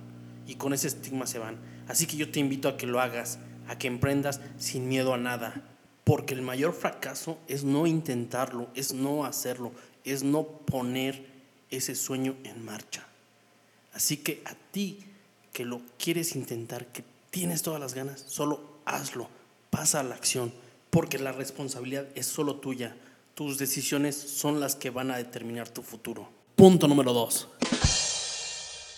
Y 0.47 0.57
con 0.57 0.73
ese 0.73 0.89
estigma 0.89 1.27
se 1.27 1.39
van. 1.39 1.57
Así 1.89 2.07
que 2.07 2.17
yo 2.17 2.31
te 2.31 2.41
invito 2.41 2.69
a 2.69 2.77
que 2.77 2.87
lo 2.87 3.01
hagas, 3.01 3.39
a 3.69 3.79
que 3.79 3.87
emprendas 3.87 4.41
sin 4.57 4.89
miedo 4.89 5.15
a 5.15 5.19
nada. 5.19 5.63
Porque 6.05 6.35
el 6.35 6.43
mayor 6.43 6.73
fracaso 6.73 7.39
es 7.49 7.65
no 7.65 7.87
intentarlo, 7.87 8.69
es 8.75 8.95
no 8.95 9.25
hacerlo, 9.25 9.73
es 10.05 10.23
no 10.23 10.45
poner 10.45 11.27
ese 11.71 11.95
sueño 11.95 12.35
en 12.45 12.65
marcha. 12.65 13.07
Así 13.93 14.17
que 14.17 14.43
a 14.47 14.55
ti 14.73 15.05
que 15.53 15.65
lo 15.65 15.83
quieres 15.99 16.35
intentar, 16.35 16.87
que 16.87 17.05
tienes 17.31 17.63
todas 17.63 17.81
las 17.81 17.95
ganas, 17.95 18.25
solo 18.27 18.79
hazlo, 18.85 19.29
pasa 19.71 20.01
a 20.01 20.03
la 20.03 20.15
acción, 20.15 20.53
porque 20.91 21.19
la 21.19 21.33
responsabilidad 21.33 22.07
es 22.15 22.27
solo 22.27 22.57
tuya. 22.57 22.97
Tus 23.39 23.57
decisiones 23.57 24.17
son 24.17 24.59
las 24.59 24.75
que 24.75 24.91
van 24.91 25.13
a 25.13 25.17
determinar 25.17 25.69
tu 25.69 25.81
futuro. 25.81 26.29
Punto 26.57 26.89
número 26.89 27.13
dos. 27.13 27.47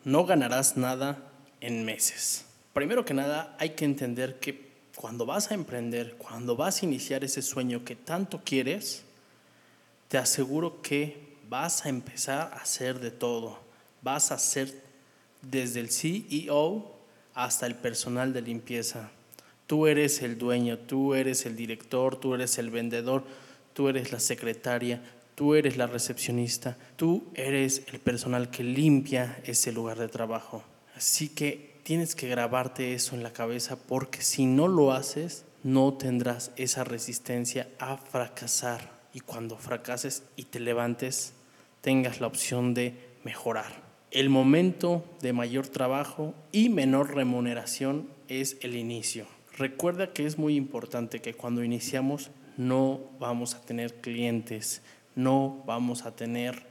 No 0.05 0.25
ganarás 0.25 0.79
nada 0.79 1.31
en 1.61 1.85
meses. 1.85 2.47
Primero 2.73 3.05
que 3.05 3.13
nada, 3.13 3.55
hay 3.59 3.75
que 3.75 3.85
entender 3.85 4.41
que 4.41 4.71
cuando 4.97 5.27
vas 5.27 5.51
a 5.51 5.55
emprender, 5.55 6.15
cuando 6.17 6.57
vas 6.57 6.81
a 6.81 6.87
iniciar 6.87 7.23
ese 7.23 7.43
sueño 7.43 7.85
que 7.85 7.97
tanto 7.97 8.41
quieres, 8.43 9.03
te 10.09 10.17
aseguro 10.17 10.81
que 10.81 11.37
vas 11.51 11.85
a 11.85 11.91
empezar 11.91 12.51
a 12.55 12.63
hacer 12.63 12.99
de 12.99 13.11
todo. 13.11 13.59
Vas 14.01 14.33
a 14.33 14.37
hacer 14.37 14.73
desde 15.43 15.81
el 15.81 15.91
CEO 15.91 16.97
hasta 17.35 17.67
el 17.67 17.75
personal 17.75 18.33
de 18.33 18.41
limpieza. 18.41 19.11
Tú 19.67 19.87
eres 19.87 20.23
el 20.23 20.39
dueño, 20.39 20.79
tú 20.79 21.13
eres 21.13 21.45
el 21.45 21.57
director, 21.57 22.19
tú 22.19 22.35
eres 22.35 22.57
el 22.57 22.71
vendedor 22.71 23.25
tú 23.73 23.89
eres 23.89 24.13
la 24.13 24.21
secretaria, 24.21 25.03
tú 25.35 25.55
eres 25.55 25.77
la 25.77 25.87
recepcionista, 25.87 26.77
tú 26.97 27.29
eres 27.35 27.83
el 27.93 27.99
personal 27.99 28.51
que 28.51 28.63
limpia 28.63 29.41
ese 29.45 29.73
lugar 29.73 29.99
de 29.99 30.09
trabajo. 30.09 30.63
Así 30.95 31.29
que 31.29 31.81
tienes 31.83 32.15
que 32.15 32.29
grabarte 32.29 32.95
eso 32.95 33.15
en 33.15 33.23
la 33.23 33.33
cabeza 33.33 33.77
porque 33.77 34.23
si 34.23 34.47
no 34.47 34.69
lo 34.69 34.93
haces, 34.93 35.45
no 35.63 35.95
tendrás 35.95 36.53
esa 36.57 36.85
resistencia 36.85 37.69
a 37.79 37.97
fracasar. 37.97 39.01
Y 39.13 39.21
cuando 39.21 39.57
fracases 39.57 40.23
y 40.37 40.45
te 40.45 40.61
levantes, 40.61 41.33
tengas 41.81 42.21
la 42.21 42.27
opción 42.27 42.75
de 42.75 42.95
mejorar. 43.25 43.91
El 44.11 44.29
momento 44.29 45.05
de 45.21 45.33
mayor 45.33 45.69
trabajo 45.69 46.35
y 46.53 46.69
menor 46.69 47.15
remuneración 47.15 48.09
es 48.29 48.57
el 48.61 48.77
inicio. 48.77 49.27
Recuerda 49.57 50.13
que 50.13 50.27
es 50.27 50.39
muy 50.39 50.57
importante 50.57 51.21
que 51.21 51.35
cuando 51.35 51.63
iniciamos 51.63 52.31
no 52.57 53.01
vamos 53.19 53.55
a 53.55 53.61
tener 53.61 54.01
clientes, 54.01 54.83
no 55.15 55.63
vamos 55.67 56.05
a 56.05 56.15
tener 56.15 56.67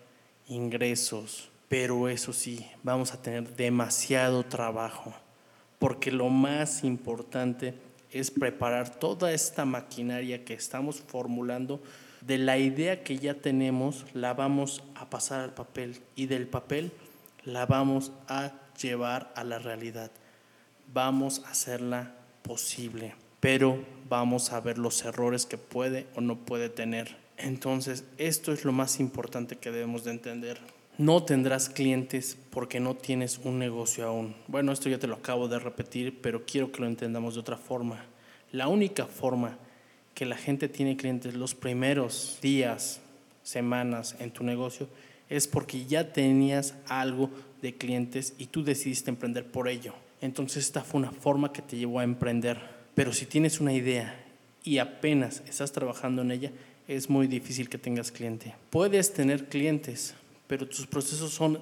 ingresos, 0.48 1.50
pero 1.68 2.10
eso 2.10 2.34
sí, 2.34 2.66
vamos 2.84 3.14
a 3.14 3.22
tener 3.22 3.56
demasiado 3.56 4.44
trabajo, 4.44 5.14
porque 5.78 6.12
lo 6.12 6.30
más 6.30 6.84
importante 6.84 7.74
es 8.12 8.32
preparar 8.32 8.90
toda 8.90 9.32
esta 9.32 9.66
maquinaria 9.66 10.44
que 10.44 10.54
estamos 10.54 11.02
formulando. 11.02 11.82
De 12.22 12.38
la 12.38 12.58
idea 12.58 13.04
que 13.04 13.18
ya 13.18 13.36
tenemos, 13.36 14.06
la 14.14 14.34
vamos 14.34 14.84
a 14.96 15.10
pasar 15.10 15.42
al 15.42 15.54
papel 15.54 16.02
y 16.16 16.26
del 16.26 16.48
papel 16.48 16.92
la 17.46 17.66
vamos 17.66 18.12
a 18.28 18.52
llevar 18.82 19.32
a 19.36 19.44
la 19.44 19.60
realidad. 19.60 20.12
Vamos 20.92 21.44
a 21.46 21.52
hacerla 21.52 22.16
posible 22.42 23.14
pero 23.40 23.80
vamos 24.10 24.52
a 24.52 24.60
ver 24.60 24.78
los 24.78 25.06
errores 25.06 25.46
que 25.46 25.58
puede 25.58 26.08
o 26.16 26.22
no 26.22 26.38
puede 26.38 26.70
tener. 26.70 27.16
Entonces, 27.38 28.04
esto 28.18 28.52
es 28.52 28.66
lo 28.66 28.72
más 28.72 29.00
importante 29.00 29.56
que 29.56 29.72
debemos 29.72 30.04
de 30.04 30.12
entender. 30.12 30.60
No 30.98 31.24
tendrás 31.24 31.70
clientes 31.70 32.38
porque 32.50 32.82
no 32.82 32.96
tienes 32.96 33.40
un 33.44 33.58
negocio 33.58 34.06
aún. 34.06 34.36
Bueno, 34.48 34.74
esto 34.74 34.90
ya 34.90 35.00
te 35.00 35.08
lo 35.08 35.16
acabo 35.16 35.48
de 35.48 35.60
repetir, 35.60 36.20
pero 36.22 36.46
quiero 36.46 36.72
que 36.72 36.82
lo 36.82 36.88
entendamos 36.88 37.36
de 37.36 37.40
otra 37.40 37.56
forma. 37.56 38.04
La 38.52 38.68
única 38.68 39.06
forma 39.06 39.58
que 40.14 40.26
la 40.26 40.36
gente 40.36 40.68
tiene 40.68 40.98
clientes 40.98 41.36
los 41.36 41.56
primeros 41.56 42.40
días, 42.42 43.00
semanas 43.44 44.18
en 44.20 44.32
tu 44.32 44.44
negocio 44.44 44.90
es 45.30 45.48
porque 45.48 45.86
ya 45.86 46.12
tenías 46.12 46.76
algo 46.88 47.30
de 47.62 47.76
clientes 47.76 48.34
y 48.38 48.48
tú 48.48 48.64
decidiste 48.64 49.10
emprender 49.10 49.46
por 49.46 49.68
ello. 49.68 49.94
Entonces 50.22 50.66
esta 50.66 50.82
fue 50.82 51.00
una 51.00 51.12
forma 51.12 51.54
que 51.54 51.62
te 51.62 51.78
llevó 51.78 52.00
a 52.00 52.04
emprender. 52.04 52.79
Pero 53.00 53.14
si 53.14 53.26
tienes 53.26 53.62
una 53.62 53.72
idea 53.72 54.14
y 54.62 54.80
apenas 54.80 55.42
estás 55.48 55.72
trabajando 55.72 56.22
en 56.22 56.32
ella, 56.32 56.52
es 56.86 57.10
muy 57.10 57.28
difícil 57.28 57.70
que 57.70 57.78
tengas 57.78 58.12
cliente. 58.12 58.56
Puedes 58.72 59.14
tener 59.14 59.48
clientes, 59.48 60.16
pero 60.48 60.68
tus 60.68 60.86
procesos 60.86 61.32
son 61.32 61.60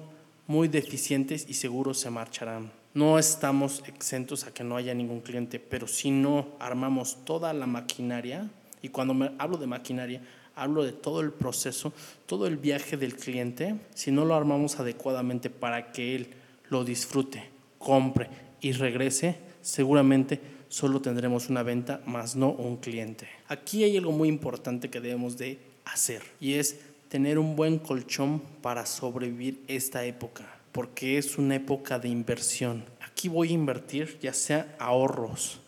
muy 0.48 0.66
deficientes 0.66 1.46
y 1.48 1.54
seguros 1.54 2.00
se 2.00 2.10
marcharán. 2.10 2.72
No 2.92 3.20
estamos 3.20 3.84
exentos 3.86 4.46
a 4.46 4.52
que 4.52 4.64
no 4.64 4.76
haya 4.76 4.92
ningún 4.94 5.20
cliente, 5.20 5.60
pero 5.60 5.86
si 5.86 6.10
no 6.10 6.56
armamos 6.58 7.24
toda 7.24 7.52
la 7.52 7.68
maquinaria, 7.68 8.50
y 8.82 8.88
cuando 8.88 9.14
me 9.14 9.30
hablo 9.38 9.58
de 9.58 9.68
maquinaria, 9.68 10.20
hablo 10.56 10.82
de 10.82 10.90
todo 10.90 11.20
el 11.20 11.30
proceso, 11.30 11.92
todo 12.26 12.48
el 12.48 12.56
viaje 12.56 12.96
del 12.96 13.14
cliente, 13.14 13.76
si 13.94 14.10
no 14.10 14.24
lo 14.24 14.34
armamos 14.34 14.80
adecuadamente 14.80 15.50
para 15.50 15.92
que 15.92 16.16
él 16.16 16.30
lo 16.68 16.84
disfrute, 16.84 17.44
compre 17.78 18.28
y 18.60 18.72
regrese, 18.72 19.36
seguramente 19.62 20.57
solo 20.68 21.00
tendremos 21.00 21.48
una 21.48 21.62
venta, 21.62 22.00
más 22.06 22.36
no 22.36 22.50
un 22.50 22.76
cliente. 22.76 23.28
Aquí 23.48 23.84
hay 23.84 23.96
algo 23.96 24.12
muy 24.12 24.28
importante 24.28 24.90
que 24.90 25.00
debemos 25.00 25.36
de 25.38 25.58
hacer 25.84 26.22
y 26.40 26.54
es 26.54 26.80
tener 27.08 27.38
un 27.38 27.56
buen 27.56 27.78
colchón 27.78 28.40
para 28.62 28.86
sobrevivir 28.86 29.62
esta 29.66 30.04
época, 30.04 30.44
porque 30.72 31.18
es 31.18 31.38
una 31.38 31.56
época 31.56 31.98
de 31.98 32.08
inversión. 32.08 32.84
Aquí 33.00 33.28
voy 33.28 33.48
a 33.48 33.52
invertir 33.52 34.18
ya 34.20 34.32
sea 34.32 34.76
ahorros, 34.78 35.60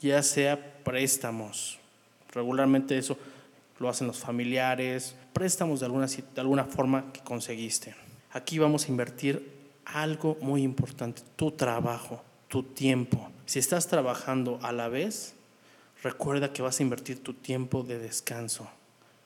ya 0.00 0.22
sea 0.22 0.82
préstamos. 0.82 1.78
Regularmente 2.32 2.98
eso 2.98 3.16
lo 3.78 3.88
hacen 3.88 4.08
los 4.08 4.18
familiares, 4.18 5.14
préstamos 5.32 5.80
de 5.80 5.86
alguna, 5.86 6.06
de 6.06 6.40
alguna 6.40 6.64
forma 6.64 7.12
que 7.12 7.20
conseguiste. 7.20 7.94
Aquí 8.32 8.58
vamos 8.58 8.84
a 8.84 8.88
invertir 8.88 9.58
algo 9.84 10.36
muy 10.40 10.62
importante, 10.62 11.22
tu 11.36 11.52
trabajo, 11.52 12.22
tu 12.48 12.62
tiempo. 12.62 13.30
Si 13.48 13.58
estás 13.58 13.86
trabajando 13.86 14.58
a 14.62 14.72
la 14.72 14.90
vez, 14.90 15.32
recuerda 16.02 16.52
que 16.52 16.60
vas 16.60 16.80
a 16.80 16.82
invertir 16.82 17.22
tu 17.22 17.32
tiempo 17.32 17.82
de 17.82 17.98
descanso. 17.98 18.68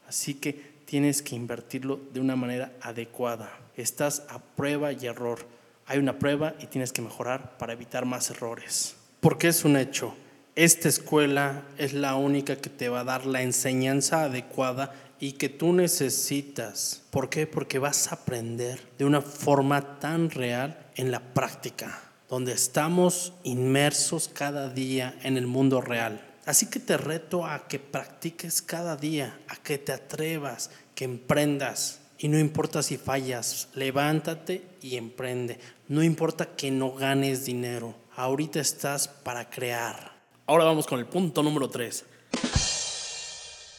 Así 0.07 0.35
que 0.35 0.53
tienes 0.85 1.23
que 1.23 1.35
invertirlo 1.35 1.99
de 2.13 2.21
una 2.21 2.37
manera 2.37 2.71
adecuada. 2.83 3.51
Estás 3.77 4.23
a 4.29 4.39
prueba 4.39 4.93
y 4.93 5.07
error. 5.07 5.45
hay 5.87 5.99
una 5.99 6.21
prueba 6.21 6.55
y 6.61 6.69
tienes 6.69 6.93
que 6.93 7.03
mejorar 7.03 7.59
para 7.59 7.73
evitar 7.73 8.05
más 8.05 8.31
errores. 8.31 8.95
Porque 9.19 9.49
es 9.49 9.65
un 9.65 9.77
hecho, 9.77 10.15
esta 10.55 10.89
escuela 10.89 11.65
es 11.77 11.93
la 11.93 12.15
única 12.15 12.55
que 12.55 12.71
te 12.71 12.89
va 12.89 13.01
a 13.01 13.05
dar 13.05 13.27
la 13.27 13.43
enseñanza 13.43 14.23
adecuada 14.23 14.95
y 15.19 15.33
que 15.33 15.49
tú 15.49 15.73
necesitas. 15.73 17.03
¿Por 17.11 17.29
qué? 17.29 17.49
Porque 17.49 17.81
vas 17.81 18.13
a 18.13 18.15
aprender 18.15 18.79
de 18.99 19.05
una 19.05 19.21
forma 19.21 19.99
tan 19.99 20.31
real 20.31 20.79
en 20.95 21.11
la 21.11 21.19
práctica, 21.35 22.12
donde 22.33 22.55
estamos 22.55 23.35
inmersos 23.43 24.31
cada 24.33 24.71
día 24.71 25.15
en 25.23 25.37
el 25.37 25.47
mundo 25.47 25.83
real. 25.83 26.25
Así 26.47 26.65
que 26.65 26.81
te 26.81 26.97
reto 26.97 27.45
a 27.45 27.69
que 27.69 27.79
practiques 27.79 28.63
cada 28.63 28.97
día, 28.97 29.39
a 29.49 29.57
que 29.57 29.77
te 29.77 29.93
atrevas, 29.93 30.71
que 30.95 31.05
emprendas. 31.05 32.01
Y 32.17 32.29
no 32.29 32.39
importa 32.39 32.83
si 32.83 32.97
fallas, 32.97 33.69
levántate 33.75 34.63
y 34.81 34.97
emprende. 34.97 35.59
No 35.89 36.03
importa 36.03 36.57
que 36.57 36.71
no 36.71 36.95
ganes 36.95 37.45
dinero. 37.45 37.95
Ahorita 38.17 38.61
estás 38.61 39.09
para 39.09 39.51
crear. 39.51 40.13
Ahora 40.47 40.65
vamos 40.65 40.87
con 40.87 41.01
el 41.01 41.05
punto 41.05 41.43
número 41.43 41.69
3. 41.69 42.07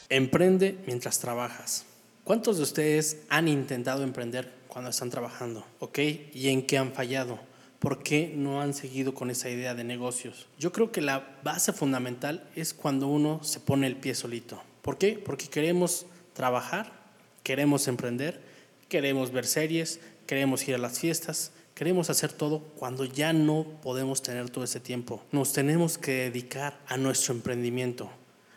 Emprende 0.10 0.78
mientras 0.86 1.18
trabajas. 1.18 1.86
¿Cuántos 2.24 2.58
de 2.58 2.64
ustedes 2.64 3.18
han 3.30 3.48
intentado 3.48 4.04
emprender 4.04 4.54
cuando 4.68 4.92
están 4.92 5.10
trabajando? 5.10 5.66
¿Ok? 5.80 5.98
¿Y 6.36 6.50
en 6.50 6.68
qué 6.68 6.78
han 6.78 6.94
fallado? 6.94 7.52
¿Por 7.84 8.02
qué 8.02 8.34
no 8.36 8.62
han 8.62 8.74
seguido 8.74 9.14
con 9.14 9.30
esa 9.30 9.52
idea 9.52 9.76
de 9.76 9.84
negocios? 9.84 10.48
Yo 10.58 10.72
creo 10.72 10.92
que 10.92 11.02
la 11.02 11.38
base 11.44 11.72
fundamental 11.72 12.50
es 12.56 12.74
cuando 12.74 13.08
uno 13.08 13.44
se 13.44 13.60
pone 13.60 13.86
el 13.86 13.98
pie 13.98 14.16
solito. 14.16 14.60
¿Por 14.82 14.98
qué? 14.98 15.22
Porque 15.24 15.48
queremos 15.48 16.08
trabajar 16.34 17.04
Queremos 17.44 17.90
emprender, 17.90 18.40
queremos 18.88 19.34
ver 19.34 19.46
series, 19.46 20.00
queremos 20.26 20.66
ir 20.66 20.76
a 20.76 20.78
las 20.78 20.98
fiestas, 20.98 21.52
queremos 21.76 22.10
hacer 22.10 22.32
todo 22.32 22.60
cuando 22.60 23.04
ya 23.04 23.34
no 23.34 23.66
podemos 23.82 24.22
tener 24.24 24.50
todo 24.50 24.64
ese 24.64 24.80
tiempo. 24.80 25.22
Nos 25.34 25.52
tenemos 25.52 25.98
que 25.98 26.12
dedicar 26.30 26.80
a 26.88 26.96
nuestro 26.96 27.34
emprendimiento. 27.34 28.10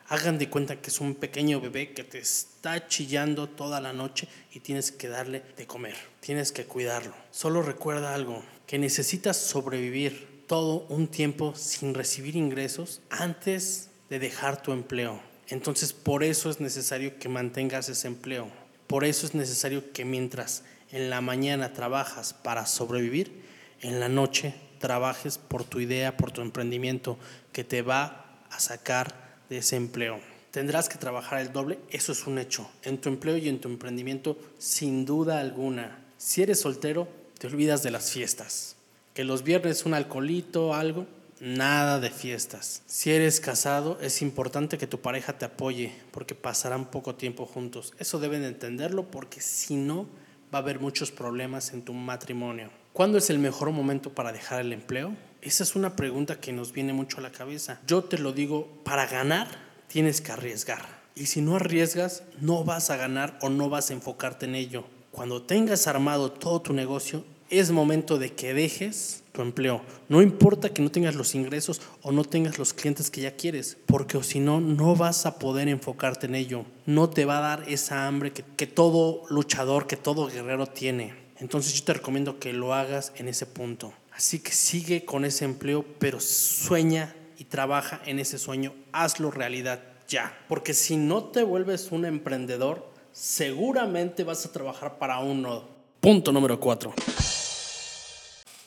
Hagan 0.09 0.39
de 0.39 0.49
cuenta 0.49 0.81
que 0.81 0.91
es 0.91 1.01
un 1.01 1.17
pequeño 1.17 1.61
bebé 1.61 1.93
que 1.95 2.05
te 2.05 2.21
está 2.21 2.87
chillando 2.87 3.49
toda 3.49 3.81
la 3.81 3.93
noche 3.93 4.29
y 4.53 4.61
tienes 4.61 4.93
que 4.93 5.09
darle 5.09 5.43
de 5.57 5.67
comer, 5.67 5.97
tienes 6.21 6.53
que 6.53 6.65
cuidarlo. 6.65 7.13
Solo 7.33 7.63
recuerda 7.63 8.15
algo, 8.15 8.45
que 8.67 8.79
necesitas 8.79 9.37
sobrevivir 9.37 10.45
todo 10.47 10.87
un 10.89 11.09
tiempo 11.09 11.55
sin 11.57 11.95
recibir 11.95 12.37
ingresos 12.37 13.01
antes 13.11 13.91
de 14.11 14.19
dejar 14.19 14.63
tu 14.63 14.73
empleo. 14.73 15.21
Entonces 15.49 15.93
por 15.93 16.25
eso 16.25 16.51
es 16.51 16.61
necesario 16.61 17.19
que 17.19 17.29
mantengas 17.29 17.89
ese 17.89 18.09
empleo. 18.09 18.49
Por 18.87 19.05
eso 19.05 19.27
es 19.27 19.35
necesario 19.35 19.93
que 19.93 20.05
mientras 20.05 20.63
en 20.91 21.11
la 21.11 21.21
mañana 21.21 21.73
trabajas 21.73 22.33
para 22.33 22.67
sobrevivir, 22.67 23.43
en 23.81 24.01
la 24.01 24.09
noche 24.09 24.55
trabajes 24.79 25.39
por 25.39 25.65
tu 25.65 25.81
idea, 25.81 26.17
por 26.17 26.33
tu 26.33 26.43
emprendimiento 26.43 27.19
que 27.53 27.65
te 27.65 27.83
va 27.83 28.45
a 28.51 28.61
sacar 28.61 29.37
de 29.49 29.59
ese 29.59 29.77
empleo. 29.77 30.21
Tendrás 30.51 30.89
que 30.89 30.99
trabajar 30.99 31.41
el 31.41 31.53
doble, 31.53 31.79
eso 31.91 32.13
es 32.13 32.27
un 32.27 32.39
hecho, 32.39 32.71
en 32.83 32.99
tu 32.99 33.09
empleo 33.09 33.37
y 33.37 33.49
en 33.49 33.61
tu 33.61 33.69
emprendimiento 33.69 34.39
sin 34.59 35.05
duda 35.05 35.41
alguna. 35.41 36.03
Si 36.17 36.43
eres 36.43 36.61
soltero, 36.61 37.09
te 37.39 37.47
olvidas 37.47 37.83
de 37.83 37.91
las 37.91 38.11
fiestas. 38.11 38.77
Que 39.15 39.25
los 39.25 39.43
viernes 39.43 39.85
un 39.85 39.95
alcoholito, 39.95 40.75
algo, 40.75 41.07
nada 41.41 42.01
de 42.01 42.11
fiestas. 42.11 42.83
Si 42.87 43.11
eres 43.11 43.41
casado, 43.41 43.99
es 44.01 44.23
importante 44.23 44.79
que 44.79 44.87
tu 44.87 45.01
pareja 45.01 45.39
te 45.39 45.45
apoye 45.45 45.93
porque 46.11 46.35
pasarán 46.35 46.91
poco 46.91 47.15
tiempo 47.15 47.47
juntos. 47.47 47.95
Eso 47.99 48.19
deben 48.19 48.45
entenderlo 48.45 49.11
porque 49.11 49.41
si 49.41 49.77
no, 49.77 50.07
va 50.55 50.59
a 50.59 50.63
haber 50.63 50.81
muchos 50.81 51.11
problemas 51.11 51.73
en 51.73 51.83
tu 51.83 51.93
matrimonio. 51.93 52.71
¿Cuándo 52.93 53.19
es 53.19 53.29
el 53.31 53.39
mejor 53.39 53.71
momento 53.73 54.15
para 54.15 54.33
dejar 54.33 54.61
el 54.61 54.73
empleo? 54.73 55.15
Esa 55.43 55.63
es 55.63 55.77
una 55.77 55.97
pregunta 55.97 56.41
que 56.41 56.53
nos 56.53 56.73
viene 56.73 56.93
mucho 56.93 57.19
a 57.19 57.21
la 57.21 57.33
cabeza. 57.33 57.81
Yo 57.87 58.05
te 58.05 58.19
lo 58.19 58.33
digo, 58.33 58.69
para 58.85 59.07
ganar 59.07 59.49
tienes 59.89 60.21
que 60.21 60.33
arriesgar. 60.33 61.05
Y 61.15 61.27
si 61.27 61.41
no 61.41 61.57
arriesgas, 61.57 62.23
no 62.41 62.65
vas 62.65 62.91
a 62.91 62.97
ganar 62.97 63.39
o 63.43 63.49
no 63.49 63.69
vas 63.69 63.91
a 63.91 63.95
enfocarte 63.95 64.47
en 64.47 64.55
ello. 64.55 64.85
Cuando 65.17 65.41
tengas 65.41 65.87
armado 65.87 66.31
todo 66.31 66.61
tu 66.61 66.75
negocio, 66.75 67.25
es 67.49 67.71
momento 67.71 68.19
de 68.19 68.35
que 68.35 68.53
dejes 68.53 69.23
tu 69.33 69.41
empleo. 69.41 69.81
No 70.11 70.21
importa 70.21 70.69
que 70.69 70.83
no 70.83 70.91
tengas 70.91 71.15
los 71.15 71.35
ingresos 71.35 71.81
o 72.03 72.13
no 72.13 72.23
tengas 72.23 72.59
los 72.59 72.75
clientes 72.75 73.11
que 73.11 73.23
ya 73.23 73.35
quieres, 73.35 73.79
porque 73.87 74.23
si 74.23 74.41
no, 74.41 74.61
no 74.61 74.95
vas 74.95 75.25
a 75.25 75.39
poder 75.39 75.69
enfocarte 75.69 76.27
en 76.27 76.35
ello. 76.35 76.67
No 76.85 77.09
te 77.09 77.25
va 77.25 77.39
a 77.39 77.57
dar 77.57 77.65
esa 77.67 78.07
hambre 78.07 78.35
que, 78.35 78.45
que 78.59 78.67
todo 78.67 79.23
luchador, 79.31 79.87
que 79.87 79.97
todo 79.97 80.27
guerrero 80.27 80.67
tiene. 80.67 81.15
Entonces 81.39 81.73
yo 81.73 81.85
te 81.85 81.95
recomiendo 81.95 82.39
que 82.39 82.53
lo 82.53 82.75
hagas 82.75 83.15
en 83.17 83.29
ese 83.29 83.47
punto. 83.47 83.95
Así 84.13 84.41
que 84.41 84.53
sigue 84.53 85.07
con 85.07 85.25
ese 85.25 85.47
empleo, 85.47 85.83
pero 85.99 86.21
sueña 86.21 87.17
y 87.39 87.45
trabaja 87.45 88.03
en 88.05 88.19
ese 88.19 88.37
sueño. 88.37 88.75
Hazlo 88.93 89.31
realidad 89.31 89.81
ya. 90.09 90.39
Porque 90.47 90.75
si 90.75 90.99
no 90.99 91.25
te 91.25 91.43
vuelves 91.43 91.91
un 91.91 92.05
emprendedor, 92.05 92.95
seguramente 93.17 94.25
vas 94.25 94.45
a 94.45 94.53
trabajar 94.53 94.99
para 94.99 95.19
uno. 95.21 95.65
Punto 96.01 96.33
número 96.33 96.61
4. 96.61 96.93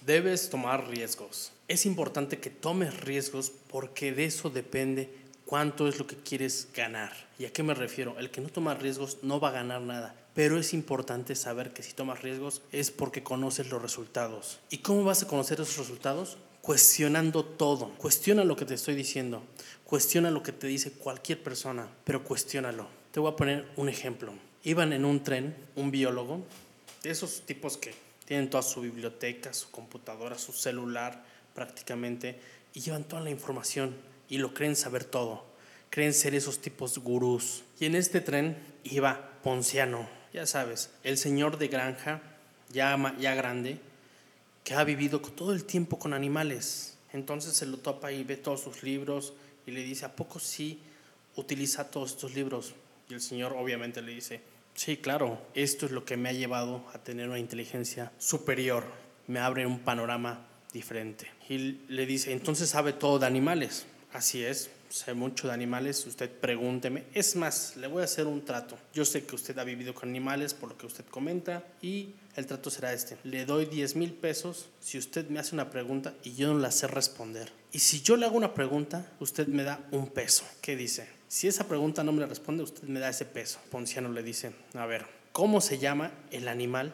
Debes 0.02 0.50
tomar 0.50 0.88
riesgos. 0.88 1.52
Es 1.68 1.86
importante 1.86 2.40
que 2.40 2.50
tomes 2.50 3.00
riesgos 3.02 3.52
porque 3.70 4.12
de 4.12 4.26
eso 4.26 4.50
depende 4.50 5.14
cuánto 5.46 5.88
es 5.88 6.00
lo 6.00 6.08
que 6.08 6.16
quieres 6.16 6.68
ganar. 6.74 7.12
¿Y 7.38 7.46
a 7.46 7.54
qué 7.54 7.62
me 7.62 7.76
refiero? 7.76 8.18
El 8.18 8.32
que 8.32 8.42
no 8.42 8.50
toma 8.50 8.74
riesgos 8.74 9.20
no 9.22 9.40
va 9.40 9.50
a 9.50 9.54
ganar 9.54 9.82
nada. 9.82 10.16
Pero 10.34 10.58
es 10.58 10.74
importante 10.74 11.36
saber 11.36 11.72
que 11.72 11.84
si 11.84 11.94
tomas 11.94 12.24
riesgos 12.24 12.64
es 12.72 12.90
porque 12.90 13.22
conoces 13.22 13.70
los 13.70 13.82
resultados. 13.82 14.60
¿Y 14.72 14.80
cómo 14.80 15.04
vas 15.04 15.22
a 15.22 15.28
conocer 15.28 15.62
esos 15.62 15.78
resultados? 15.78 16.38
Cuestionando 16.62 17.46
todo. 17.46 17.92
Cuestiona 17.98 18.44
lo 18.44 18.56
que 18.56 18.66
te 18.66 18.74
estoy 18.74 18.96
diciendo. 18.96 19.44
Cuestiona 19.86 20.32
lo 20.32 20.42
que 20.42 20.52
te 20.52 20.66
dice 20.66 20.92
cualquier 20.92 21.44
persona, 21.44 21.88
pero 22.04 22.24
cuestiónalo. 22.24 22.99
Te 23.12 23.20
voy 23.20 23.32
a 23.32 23.36
poner 23.36 23.68
un 23.76 23.90
ejemplo. 23.90 24.34
Iban 24.64 24.94
en 24.94 25.04
un 25.04 25.24
tren 25.24 25.56
un 25.76 25.90
biólogo, 25.90 26.44
de 27.02 27.10
esos 27.10 27.42
tipos 27.42 27.76
que 27.78 27.94
tienen 28.26 28.50
toda 28.50 28.62
su 28.62 28.82
biblioteca, 28.82 29.52
su 29.54 29.72
computadora, 29.72 30.38
su 30.38 30.52
celular 30.52 31.24
prácticamente, 31.56 32.40
y 32.74 32.82
llevan 32.82 33.06
toda 33.06 33.24
la 33.24 33.32
información 33.32 33.96
y 34.30 34.38
lo 34.38 34.54
creen 34.54 34.76
saber 34.76 35.06
todo. 35.06 35.44
Creen 35.90 36.14
ser 36.14 36.36
esos 36.36 36.60
tipos 36.60 37.00
gurús. 37.00 37.64
Y 37.80 37.86
en 37.86 37.96
este 37.96 38.22
tren 38.22 38.58
iba 38.84 39.32
Ponciano, 39.44 40.08
ya 40.32 40.46
sabes, 40.46 40.92
el 41.04 41.18
señor 41.18 41.58
de 41.58 41.70
granja, 41.70 42.22
ya, 42.72 43.16
ya 43.20 43.34
grande, 43.34 43.80
que 44.64 44.76
ha 44.76 44.84
vivido 44.84 45.20
todo 45.20 45.54
el 45.54 45.66
tiempo 45.66 45.98
con 45.98 46.14
animales. 46.14 46.98
Entonces 47.12 47.54
se 47.54 47.66
lo 47.66 47.78
topa 47.78 48.12
y 48.12 48.24
ve 48.24 48.38
todos 48.38 48.62
sus 48.62 48.84
libros 48.84 49.34
y 49.66 49.72
le 49.72 49.82
dice, 49.82 50.06
¿a 50.06 50.16
poco 50.16 50.38
sí 50.38 50.80
utiliza 51.36 51.90
todos 51.90 52.12
estos 52.12 52.36
libros? 52.36 52.76
Y 53.10 53.16
el 53.16 53.22
señor 53.22 53.54
obviamente 53.54 54.02
le 54.02 54.14
dice, 54.14 54.42
Sí, 54.80 54.96
claro, 54.96 55.42
esto 55.56 55.88
es 55.88 55.92
lo 55.92 56.06
que 56.06 56.16
me 56.16 56.30
ha 56.30 56.32
llevado 56.32 56.86
a 56.94 57.00
tener 57.00 57.28
una 57.28 57.38
inteligencia 57.38 58.14
superior, 58.18 58.86
me 59.28 59.40
abre 59.40 59.66
un 59.66 59.80
panorama 59.80 60.48
diferente. 60.72 61.30
Y 61.50 61.82
le 61.90 62.06
dice, 62.06 62.32
entonces 62.32 62.70
sabe 62.70 62.94
todo 62.94 63.20
de 63.20 63.26
animales. 63.26 63.88
Así 64.14 64.42
es, 64.42 64.70
sé 64.88 65.14
mucho 65.14 65.48
de 65.48 65.54
animales, 65.54 66.06
usted 66.08 66.32
pregúnteme. 66.32 67.04
Es 67.14 67.36
más, 67.36 67.76
le 67.76 67.88
voy 67.88 68.04
a 68.04 68.06
hacer 68.06 68.26
un 68.26 68.46
trato. 68.46 68.78
Yo 68.94 69.04
sé 69.04 69.26
que 69.26 69.36
usted 69.36 69.58
ha 69.60 69.66
vivido 69.66 69.94
con 69.94 70.08
animales 70.08 70.54
por 70.54 70.70
lo 70.70 70.78
que 70.78 70.86
usted 70.86 71.04
comenta 71.06 71.66
y 71.82 72.16
el 72.38 72.46
trato 72.46 72.70
será 72.70 72.94
este. 72.94 73.18
Le 73.26 73.46
doy 73.46 73.66
10 73.66 73.98
mil 73.98 74.14
pesos 74.14 74.70
si 74.80 74.98
usted 74.98 75.28
me 75.28 75.40
hace 75.40 75.54
una 75.56 75.70
pregunta 75.70 76.14
y 76.24 76.36
yo 76.36 76.54
no 76.54 76.60
la 76.60 76.72
sé 76.72 76.88
responder. 76.88 77.52
Y 77.74 77.80
si 77.80 78.02
yo 78.02 78.16
le 78.16 78.26
hago 78.26 78.38
una 78.38 78.54
pregunta, 78.54 79.12
usted 79.20 79.48
me 79.48 79.64
da 79.64 79.86
un 79.92 80.08
peso. 80.08 80.46
¿Qué 80.62 80.78
dice? 80.78 81.19
Si 81.30 81.48
esa 81.48 81.68
pregunta 81.68 82.04
no 82.04 82.12
me 82.12 82.26
responde, 82.26 82.64
usted 82.64 82.88
me 82.88 83.00
da 83.00 83.08
ese 83.08 83.24
peso. 83.24 83.60
Ponciano 83.70 84.10
le 84.10 84.24
dice, 84.24 84.52
a 84.74 84.88
ver, 84.88 85.06
¿cómo 85.32 85.62
se 85.62 85.78
llama 85.78 86.12
el 86.32 86.48
animal 86.48 86.92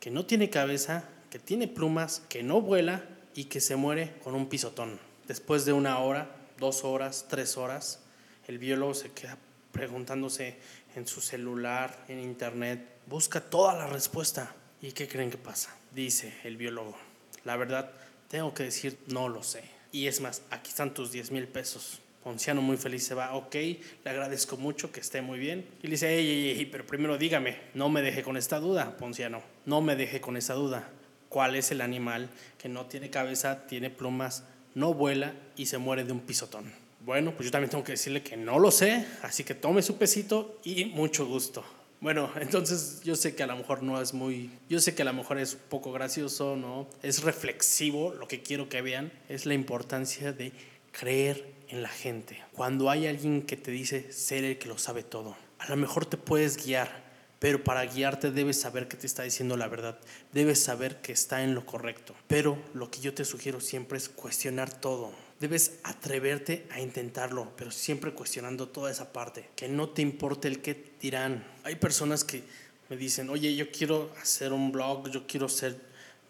que 0.00 0.10
no 0.10 0.24
tiene 0.24 0.48
cabeza, 0.48 1.04
que 1.28 1.38
tiene 1.38 1.68
plumas, 1.68 2.22
que 2.30 2.42
no 2.42 2.62
vuela 2.62 3.04
y 3.34 3.44
que 3.44 3.60
se 3.60 3.76
muere 3.76 4.14
con 4.24 4.34
un 4.34 4.48
pisotón? 4.48 4.98
Después 5.28 5.66
de 5.66 5.74
una 5.74 5.98
hora, 5.98 6.34
dos 6.58 6.82
horas, 6.82 7.26
tres 7.28 7.58
horas, 7.58 8.00
el 8.48 8.58
biólogo 8.58 8.94
se 8.94 9.12
queda 9.12 9.36
preguntándose 9.70 10.56
en 10.96 11.06
su 11.06 11.20
celular, 11.20 12.06
en 12.08 12.20
internet, 12.20 12.88
busca 13.06 13.42
toda 13.42 13.74
la 13.74 13.86
respuesta. 13.86 14.54
¿Y 14.80 14.92
qué 14.92 15.06
creen 15.06 15.30
que 15.30 15.36
pasa? 15.36 15.76
Dice 15.94 16.32
el 16.44 16.56
biólogo, 16.56 16.96
la 17.44 17.58
verdad, 17.58 17.90
tengo 18.28 18.54
que 18.54 18.62
decir, 18.62 18.98
no 19.08 19.28
lo 19.28 19.42
sé. 19.42 19.62
Y 19.92 20.06
es 20.06 20.22
más, 20.22 20.40
aquí 20.50 20.70
están 20.70 20.94
tus 20.94 21.12
10 21.12 21.32
mil 21.32 21.46
pesos 21.48 22.00
Ponciano 22.24 22.62
muy 22.62 22.78
feliz 22.78 23.04
se 23.04 23.14
va, 23.14 23.34
ok, 23.34 23.54
le 23.54 24.10
agradezco 24.10 24.56
mucho, 24.56 24.90
que 24.90 25.00
esté 25.00 25.20
muy 25.20 25.38
bien. 25.38 25.66
Y 25.82 25.88
le 25.88 25.92
dice, 25.92 26.16
ey, 26.16 26.26
ey, 26.26 26.58
ey, 26.58 26.66
pero 26.66 26.86
primero 26.86 27.18
dígame, 27.18 27.58
no 27.74 27.90
me 27.90 28.00
deje 28.00 28.22
con 28.22 28.38
esta 28.38 28.58
duda, 28.58 28.96
Ponciano, 28.96 29.42
no 29.66 29.82
me 29.82 29.94
deje 29.94 30.22
con 30.22 30.38
esa 30.38 30.54
duda. 30.54 30.88
¿Cuál 31.28 31.54
es 31.54 31.70
el 31.70 31.82
animal 31.82 32.30
que 32.56 32.70
no 32.70 32.86
tiene 32.86 33.10
cabeza, 33.10 33.66
tiene 33.66 33.90
plumas, 33.90 34.44
no 34.74 34.94
vuela 34.94 35.34
y 35.54 35.66
se 35.66 35.76
muere 35.76 36.04
de 36.04 36.12
un 36.12 36.20
pisotón? 36.20 36.72
Bueno, 37.00 37.32
pues 37.32 37.44
yo 37.44 37.50
también 37.50 37.70
tengo 37.70 37.84
que 37.84 37.92
decirle 37.92 38.22
que 38.22 38.38
no 38.38 38.58
lo 38.58 38.70
sé, 38.70 39.06
así 39.20 39.44
que 39.44 39.54
tome 39.54 39.82
su 39.82 39.98
pesito 39.98 40.58
y 40.64 40.86
mucho 40.86 41.26
gusto. 41.26 41.62
Bueno, 42.00 42.30
entonces 42.40 43.02
yo 43.04 43.16
sé 43.16 43.34
que 43.34 43.42
a 43.42 43.46
lo 43.46 43.56
mejor 43.56 43.82
no 43.82 44.00
es 44.00 44.14
muy, 44.14 44.50
yo 44.70 44.80
sé 44.80 44.94
que 44.94 45.02
a 45.02 45.04
lo 45.04 45.12
mejor 45.12 45.38
es 45.38 45.54
un 45.54 45.60
poco 45.68 45.92
gracioso, 45.92 46.56
¿no? 46.56 46.88
Es 47.02 47.22
reflexivo, 47.22 48.14
lo 48.14 48.26
que 48.28 48.40
quiero 48.40 48.70
que 48.70 48.80
vean 48.80 49.12
es 49.28 49.44
la 49.44 49.52
importancia 49.52 50.32
de 50.32 50.52
creer 50.92 51.53
en 51.68 51.82
la 51.82 51.88
gente. 51.88 52.42
Cuando 52.52 52.90
hay 52.90 53.06
alguien 53.06 53.42
que 53.42 53.56
te 53.56 53.70
dice 53.70 54.12
ser 54.12 54.44
el 54.44 54.58
que 54.58 54.68
lo 54.68 54.78
sabe 54.78 55.02
todo, 55.02 55.36
a 55.58 55.68
lo 55.68 55.76
mejor 55.76 56.06
te 56.06 56.16
puedes 56.16 56.64
guiar, 56.64 57.04
pero 57.38 57.62
para 57.62 57.84
guiarte 57.84 58.30
debes 58.30 58.60
saber 58.60 58.88
que 58.88 58.96
te 58.96 59.06
está 59.06 59.22
diciendo 59.22 59.56
la 59.56 59.68
verdad, 59.68 59.98
debes 60.32 60.62
saber 60.62 61.00
que 61.00 61.12
está 61.12 61.42
en 61.42 61.54
lo 61.54 61.66
correcto. 61.66 62.14
Pero 62.26 62.58
lo 62.72 62.90
que 62.90 63.00
yo 63.00 63.12
te 63.12 63.24
sugiero 63.24 63.60
siempre 63.60 63.98
es 63.98 64.08
cuestionar 64.08 64.72
todo. 64.72 65.12
Debes 65.40 65.78
atreverte 65.82 66.66
a 66.70 66.80
intentarlo, 66.80 67.52
pero 67.56 67.70
siempre 67.70 68.12
cuestionando 68.12 68.68
toda 68.68 68.90
esa 68.90 69.12
parte. 69.12 69.50
Que 69.56 69.68
no 69.68 69.90
te 69.90 70.00
importe 70.00 70.48
el 70.48 70.62
que 70.62 70.92
dirán. 71.00 71.46
Hay 71.64 71.76
personas 71.76 72.24
que 72.24 72.44
me 72.88 72.96
dicen, 72.96 73.28
oye, 73.28 73.54
yo 73.54 73.70
quiero 73.70 74.10
hacer 74.22 74.52
un 74.52 74.72
blog, 74.72 75.10
yo 75.10 75.26
quiero 75.26 75.48
ser 75.48 75.78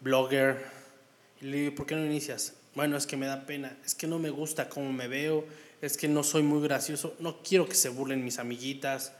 blogger. 0.01 0.65
Y 1.39 1.45
le 1.45 1.57
digo, 1.57 1.75
¿por 1.75 1.85
qué 1.85 1.95
no 1.95 2.05
inicias? 2.05 2.55
Bueno, 2.75 2.97
es 2.97 3.07
que 3.07 3.15
me 3.15 3.25
da 3.25 3.45
pena, 3.45 3.75
es 3.85 3.95
que 3.95 4.05
no 4.05 4.19
me 4.19 4.29
gusta 4.29 4.67
cómo 4.67 4.91
me 4.91 5.07
veo, 5.07 5.45
es 5.81 5.95
que 5.95 6.09
no 6.09 6.23
soy 6.23 6.43
muy 6.43 6.61
gracioso, 6.61 7.15
no 7.19 7.41
quiero 7.41 7.67
que 7.67 7.75
se 7.75 7.87
burlen 7.87 8.25
mis 8.25 8.37
amiguitas. 8.37 9.13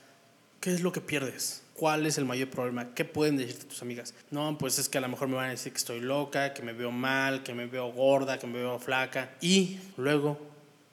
¿Qué 0.60 0.74
es 0.74 0.82
lo 0.82 0.92
que 0.92 1.00
pierdes? 1.00 1.62
¿Cuál 1.74 2.06
es 2.06 2.18
el 2.18 2.26
mayor 2.26 2.50
problema? 2.50 2.94
¿Qué 2.94 3.06
pueden 3.06 3.38
decirte 3.38 3.66
tus 3.66 3.82
amigas? 3.82 4.14
No, 4.30 4.58
pues 4.58 4.78
es 4.78 4.90
que 4.90 4.98
a 4.98 5.02
lo 5.02 5.08
mejor 5.08 5.30
me 5.30 5.36
van 5.36 5.48
a 5.48 5.52
decir 5.52 5.72
que 5.72 5.78
estoy 5.78 6.02
loca, 6.02 6.54
que 6.54 6.64
me 6.64 6.74
veo 6.74 6.92
mal, 6.92 7.44
que 7.44 7.54
me 7.54 7.66
veo 7.66 7.92
gorda, 7.94 8.40
que 8.40 8.48
me 8.48 8.60
veo 8.60 8.78
flaca. 8.78 9.32
Y 9.40 9.80
luego, 9.96 10.38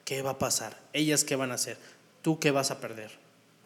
¿qué 0.05 0.23
va 0.23 0.31
a 0.31 0.39
pasar? 0.39 0.79
¿Ellas 0.93 1.25
qué 1.25 1.35
van 1.35 1.51
a 1.51 1.55
hacer? 1.55 1.79
¿Tú 2.23 2.39
qué 2.39 2.53
vas 2.53 2.71
a 2.71 2.81
perder? 2.81 3.11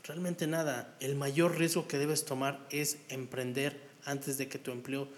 Realmente 0.04 0.46
nada. 0.46 0.94
El 1.00 1.16
mayor 1.16 1.58
riesgo 1.58 1.86
que 1.86 1.98
debes 1.98 2.24
tomar 2.24 2.60
es 2.70 2.98
emprender 3.10 3.78
antes 4.06 4.38
de 4.38 4.48
que 4.48 4.58
tu 4.58 4.70
empleo 4.70 5.08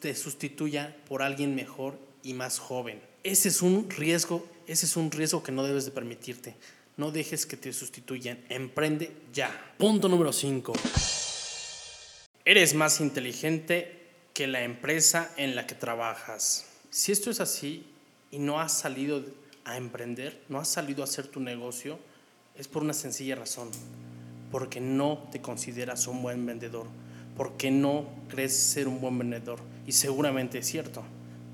te 0.00 0.14
sustituya 0.14 0.94
por 1.08 1.22
alguien 1.22 1.54
mejor 1.54 1.98
y 2.28 2.34
más 2.34 2.58
joven. 2.58 3.00
Ese 3.24 3.48
es 3.48 3.62
un 3.62 3.88
riesgo, 3.88 4.46
ese 4.66 4.84
es 4.84 4.98
un 4.98 5.10
riesgo 5.10 5.42
que 5.42 5.50
no 5.50 5.64
debes 5.64 5.86
de 5.86 5.92
permitirte. 5.92 6.54
No 6.98 7.10
dejes 7.10 7.46
que 7.46 7.56
te 7.56 7.72
sustituyan. 7.72 8.38
Emprende 8.50 9.10
ya. 9.32 9.50
Punto 9.78 10.10
número 10.10 10.30
5. 10.30 10.74
Eres 12.44 12.74
más 12.74 13.00
inteligente 13.00 14.10
que 14.34 14.46
la 14.46 14.62
empresa 14.62 15.32
en 15.38 15.56
la 15.56 15.66
que 15.66 15.74
trabajas. 15.74 16.66
Si 16.90 17.12
esto 17.12 17.30
es 17.30 17.40
así 17.40 17.86
y 18.30 18.38
no 18.38 18.60
has 18.60 18.78
salido 18.78 19.24
a 19.64 19.78
emprender, 19.78 20.42
no 20.50 20.58
has 20.58 20.68
salido 20.68 21.00
a 21.02 21.04
hacer 21.04 21.28
tu 21.28 21.40
negocio, 21.40 21.98
es 22.58 22.68
por 22.68 22.82
una 22.82 22.92
sencilla 22.92 23.36
razón. 23.36 23.70
Porque 24.52 24.82
no 24.82 25.28
te 25.32 25.40
consideras 25.40 26.06
un 26.06 26.20
buen 26.20 26.44
vendedor. 26.44 26.88
Porque 27.38 27.70
no 27.70 28.06
crees 28.28 28.54
ser 28.54 28.86
un 28.86 29.00
buen 29.00 29.16
vendedor. 29.16 29.60
Y 29.86 29.92
seguramente 29.92 30.58
es 30.58 30.66
cierto. 30.66 31.04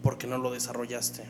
Porque 0.04 0.28
no 0.28 0.38
lo 0.38 0.52
desarrollaste. 0.52 1.24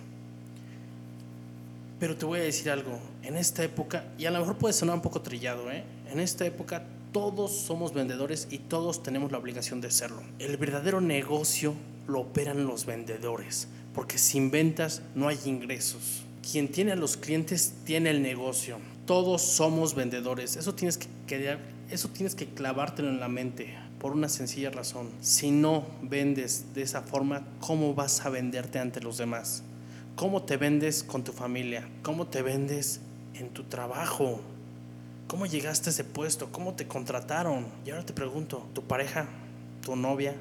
Pero 1.98 2.16
te 2.16 2.26
voy 2.26 2.40
a 2.40 2.42
decir 2.42 2.70
algo. 2.70 2.98
En 3.22 3.36
esta 3.36 3.64
época, 3.64 4.04
y 4.18 4.26
a 4.26 4.30
lo 4.30 4.40
mejor 4.40 4.58
puede 4.58 4.74
sonar 4.74 4.96
un 4.96 5.00
poco 5.00 5.22
trillado, 5.22 5.70
¿eh? 5.70 5.84
en 6.12 6.20
esta 6.20 6.44
época 6.44 6.84
todos 7.12 7.52
somos 7.52 7.94
vendedores 7.94 8.48
y 8.50 8.58
todos 8.58 9.02
tenemos 9.02 9.32
la 9.32 9.38
obligación 9.38 9.80
de 9.80 9.90
serlo. 9.90 10.22
El 10.38 10.56
verdadero 10.56 11.00
negocio 11.00 11.74
lo 12.08 12.20
operan 12.20 12.66
los 12.66 12.84
vendedores, 12.84 13.68
porque 13.94 14.18
sin 14.18 14.50
ventas 14.50 15.00
no 15.14 15.28
hay 15.28 15.38
ingresos. 15.46 16.24
Quien 16.50 16.68
tiene 16.68 16.92
a 16.92 16.96
los 16.96 17.16
clientes 17.16 17.74
tiene 17.84 18.10
el 18.10 18.20
negocio. 18.20 18.78
Todos 19.06 19.42
somos 19.42 19.94
vendedores. 19.94 20.56
Eso 20.56 20.74
tienes 20.74 20.98
que 20.98 21.06
eso 21.90 22.08
tienes 22.08 22.34
que 22.34 22.46
clavártelo 22.46 23.08
en 23.08 23.20
la 23.20 23.28
mente 23.28 23.74
por 23.98 24.12
una 24.12 24.28
sencilla 24.28 24.70
razón. 24.70 25.10
Si 25.20 25.50
no 25.50 25.84
vendes 26.02 26.74
de 26.74 26.82
esa 26.82 27.02
forma, 27.02 27.44
¿cómo 27.60 27.94
vas 27.94 28.24
a 28.24 28.30
venderte 28.30 28.78
ante 28.78 29.00
los 29.00 29.18
demás? 29.18 29.62
¿Cómo 30.16 30.42
te 30.42 30.56
vendes 30.56 31.02
con 31.02 31.24
tu 31.24 31.32
familia? 31.32 31.88
¿Cómo 32.02 32.26
te 32.26 32.42
vendes 32.42 33.00
en 33.34 33.50
tu 33.50 33.64
trabajo? 33.64 34.40
¿Cómo 35.26 35.46
llegaste 35.46 35.90
a 35.90 35.92
ese 35.92 36.04
puesto? 36.04 36.52
¿Cómo 36.52 36.74
te 36.74 36.86
contrataron? 36.86 37.66
Y 37.84 37.90
ahora 37.90 38.04
te 38.04 38.12
pregunto, 38.12 38.66
¿tu 38.74 38.82
pareja, 38.82 39.26
tu 39.82 39.96
novia, 39.96 40.34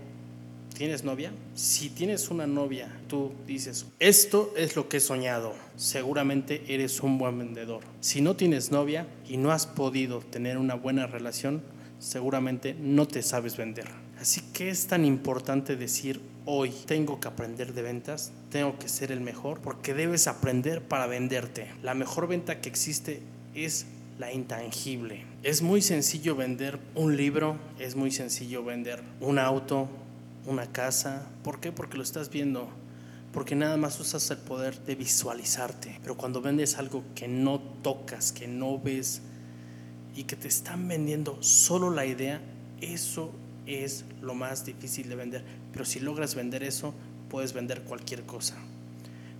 ¿Tienes 0.73 1.03
novia? 1.03 1.31
Si 1.53 1.89
tienes 1.89 2.31
una 2.31 2.47
novia, 2.47 2.91
tú 3.07 3.31
dices, 3.45 3.85
esto 3.99 4.51
es 4.57 4.75
lo 4.75 4.89
que 4.89 4.97
he 4.97 4.99
soñado, 4.99 5.53
seguramente 5.75 6.63
eres 6.67 7.01
un 7.01 7.19
buen 7.19 7.37
vendedor. 7.37 7.81
Si 7.99 8.21
no 8.21 8.35
tienes 8.35 8.71
novia 8.71 9.05
y 9.29 9.37
no 9.37 9.51
has 9.51 9.67
podido 9.67 10.21
tener 10.21 10.57
una 10.57 10.73
buena 10.73 11.05
relación, 11.05 11.61
seguramente 12.03 12.75
no 12.79 13.07
te 13.07 13.21
sabes 13.21 13.55
vender. 13.57 13.87
Así 14.19 14.41
que 14.53 14.69
es 14.69 14.87
tan 14.87 15.05
importante 15.05 15.75
decir 15.75 16.21
hoy, 16.45 16.71
tengo 16.85 17.19
que 17.19 17.29
aprender 17.29 17.73
de 17.73 17.81
ventas, 17.81 18.31
tengo 18.51 18.77
que 18.77 18.89
ser 18.89 19.11
el 19.11 19.21
mejor, 19.21 19.61
porque 19.61 19.93
debes 19.93 20.27
aprender 20.27 20.81
para 20.81 21.07
venderte. 21.07 21.71
La 21.81 21.93
mejor 21.93 22.27
venta 22.27 22.59
que 22.61 22.69
existe 22.69 23.21
es 23.55 23.85
la 24.19 24.31
intangible. 24.31 25.25
Es 25.43 25.61
muy 25.61 25.81
sencillo 25.81 26.35
vender 26.35 26.79
un 26.95 27.15
libro, 27.15 27.57
es 27.79 27.95
muy 27.95 28.11
sencillo 28.11 28.63
vender 28.63 29.01
un 29.21 29.39
auto, 29.39 29.87
una 30.45 30.67
casa. 30.71 31.27
¿Por 31.43 31.59
qué? 31.59 31.71
Porque 31.71 31.97
lo 31.97 32.03
estás 32.03 32.29
viendo. 32.29 32.69
Porque 33.31 33.55
nada 33.55 33.77
más 33.77 33.99
usas 33.99 34.29
el 34.29 34.37
poder 34.37 34.79
de 34.83 34.95
visualizarte. 34.95 35.99
Pero 36.01 36.15
cuando 36.15 36.41
vendes 36.41 36.77
algo 36.77 37.03
que 37.15 37.27
no 37.27 37.59
tocas, 37.81 38.31
que 38.31 38.47
no 38.47 38.77
ves 38.79 39.21
y 40.15 40.23
que 40.23 40.35
te 40.35 40.47
están 40.47 40.87
vendiendo 40.87 41.41
solo 41.41 41.89
la 41.89 42.05
idea, 42.05 42.41
eso 42.81 43.31
es 43.65 44.05
lo 44.21 44.35
más 44.35 44.65
difícil 44.65 45.09
de 45.09 45.15
vender. 45.15 45.43
Pero 45.71 45.85
si 45.85 45.99
logras 45.99 46.35
vender 46.35 46.63
eso, 46.63 46.93
puedes 47.29 47.53
vender 47.53 47.81
cualquier 47.83 48.23
cosa. 48.23 48.57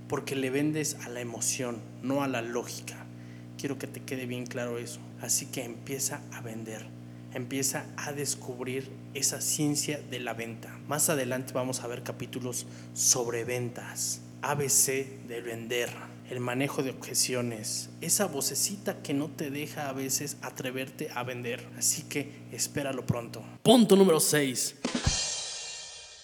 Porque 0.08 0.36
le 0.36 0.50
vendes 0.50 0.96
a 1.06 1.10
la 1.10 1.22
emoción, 1.22 1.78
no 2.02 2.24
a 2.24 2.28
la 2.28 2.42
lógica. 2.42 3.06
Quiero 3.58 3.78
que 3.78 3.88
te 3.88 4.02
quede 4.02 4.26
bien 4.26 4.46
claro 4.46 4.78
eso. 4.78 5.00
Así 5.22 5.46
que 5.46 5.64
empieza 5.64 6.22
a 6.34 6.42
vender, 6.42 6.86
empieza 7.34 7.86
a 7.96 8.12
descubrir 8.12 8.90
esa 9.14 9.42
ciencia 9.42 10.02
de 10.10 10.20
la 10.20 10.34
venta. 10.34 10.78
Más 10.88 11.10
adelante 11.10 11.54
vamos 11.54 11.82
a 11.82 11.88
ver 11.88 12.04
capítulos 12.04 12.66
sobre 12.94 13.46
ventas, 13.46 14.22
ABC 14.42 15.26
de 15.28 15.42
vender, 15.42 15.90
el 16.34 16.42
manejo 16.42 16.84
de 16.84 16.90
objeciones, 16.90 17.90
esa 18.02 18.26
vocecita 18.26 19.02
que 19.02 19.14
no 19.14 19.30
te 19.30 19.50
deja 19.50 19.88
a 19.88 19.94
veces 19.94 20.38
atreverte 20.42 21.10
a 21.16 21.24
vender. 21.24 21.66
Así 21.78 22.04
que 22.04 22.30
espéralo 22.52 23.06
pronto. 23.06 23.42
Punto 23.64 23.96
número 23.96 24.20
6. 24.20 24.76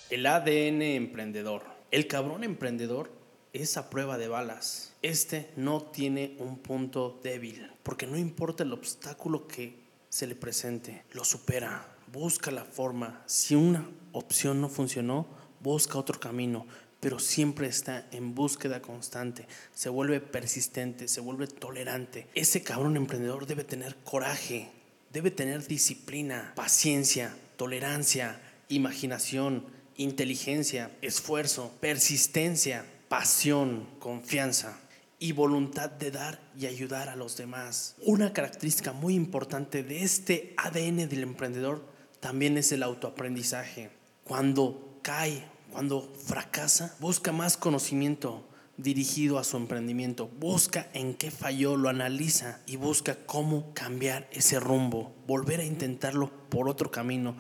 El 0.10 0.26
ADN 0.26 0.82
emprendedor. 0.82 1.64
El 1.92 2.08
cabrón 2.08 2.44
emprendedor 2.44 3.12
es 3.54 3.78
a 3.78 3.90
prueba 3.90 4.18
de 4.18 4.28
balas 4.28 4.90
este 5.02 5.50
no 5.56 5.82
tiene 5.82 6.36
un 6.40 6.58
punto 6.58 7.22
débil, 7.24 7.72
porque 7.84 8.06
no 8.06 8.18
importa 8.18 8.64
el 8.64 8.74
obstáculo 8.74 9.48
que 9.48 9.80
se 10.10 10.28
le 10.28 10.36
presente, 10.36 11.04
lo 11.14 11.24
supera, 11.24 11.88
busca 12.12 12.52
la 12.52 12.66
forma. 12.66 13.24
Si 13.28 13.56
una 13.56 13.90
opción 14.12 14.60
no 14.60 14.68
funcionó, 14.68 15.26
busca 15.62 15.98
otro 15.98 16.20
camino, 16.20 16.66
pero 17.00 17.20
siempre 17.20 17.68
está 17.68 18.08
en 18.12 18.36
búsqueda 18.36 18.82
constante, 18.82 19.48
se 19.74 19.90
vuelve 19.90 20.20
persistente, 20.20 21.08
se 21.08 21.22
vuelve 21.22 21.48
tolerante. 21.48 22.28
Ese 22.36 22.62
cabrón 22.62 22.98
emprendedor 22.98 23.48
debe 23.48 23.64
tener 23.64 23.96
coraje, 24.04 24.70
debe 25.12 25.32
tener 25.32 25.66
disciplina, 25.68 26.54
paciencia, 26.56 27.36
tolerancia, 27.58 28.42
imaginación, 28.68 29.66
inteligencia, 29.96 30.92
esfuerzo, 31.02 31.74
persistencia, 31.80 32.86
pasión, 33.08 33.88
confianza 34.00 34.80
y 35.20 35.34
voluntad 35.34 35.90
de 35.90 36.12
dar 36.12 36.40
y 36.58 36.68
ayudar 36.68 37.10
a 37.10 37.16
los 37.16 37.36
demás. 37.36 37.96
Una 38.06 38.32
característica 38.32 38.94
muy 38.94 39.16
importante 39.16 39.84
de 39.84 40.04
este 40.04 40.54
ADN 40.58 41.10
del 41.10 41.24
emprendedor 41.24 41.84
también 42.20 42.58
es 42.58 42.72
el 42.72 42.84
autoaprendizaje. 42.84 43.90
Cuando 44.24 45.00
cae, 45.02 45.44
cuando 45.72 46.02
fracasa, 46.26 46.96
busca 47.00 47.32
más 47.32 47.58
conocimiento 47.58 48.46
dirigido 48.78 49.40
a 49.40 49.44
su 49.44 49.58
emprendimiento, 49.58 50.28
busca 50.40 50.90
en 50.94 51.14
qué 51.14 51.32
falló, 51.32 51.76
lo 51.76 51.90
analiza 51.90 52.62
y 52.66 52.78
busca 52.78 53.16
cómo 53.26 53.74
cambiar 53.74 54.30
ese 54.32 54.60
rumbo, 54.60 55.14
volver 55.28 55.60
a 55.60 55.66
intentarlo 55.66 56.32
por 56.50 56.70
otro 56.70 56.90
camino 56.90 57.36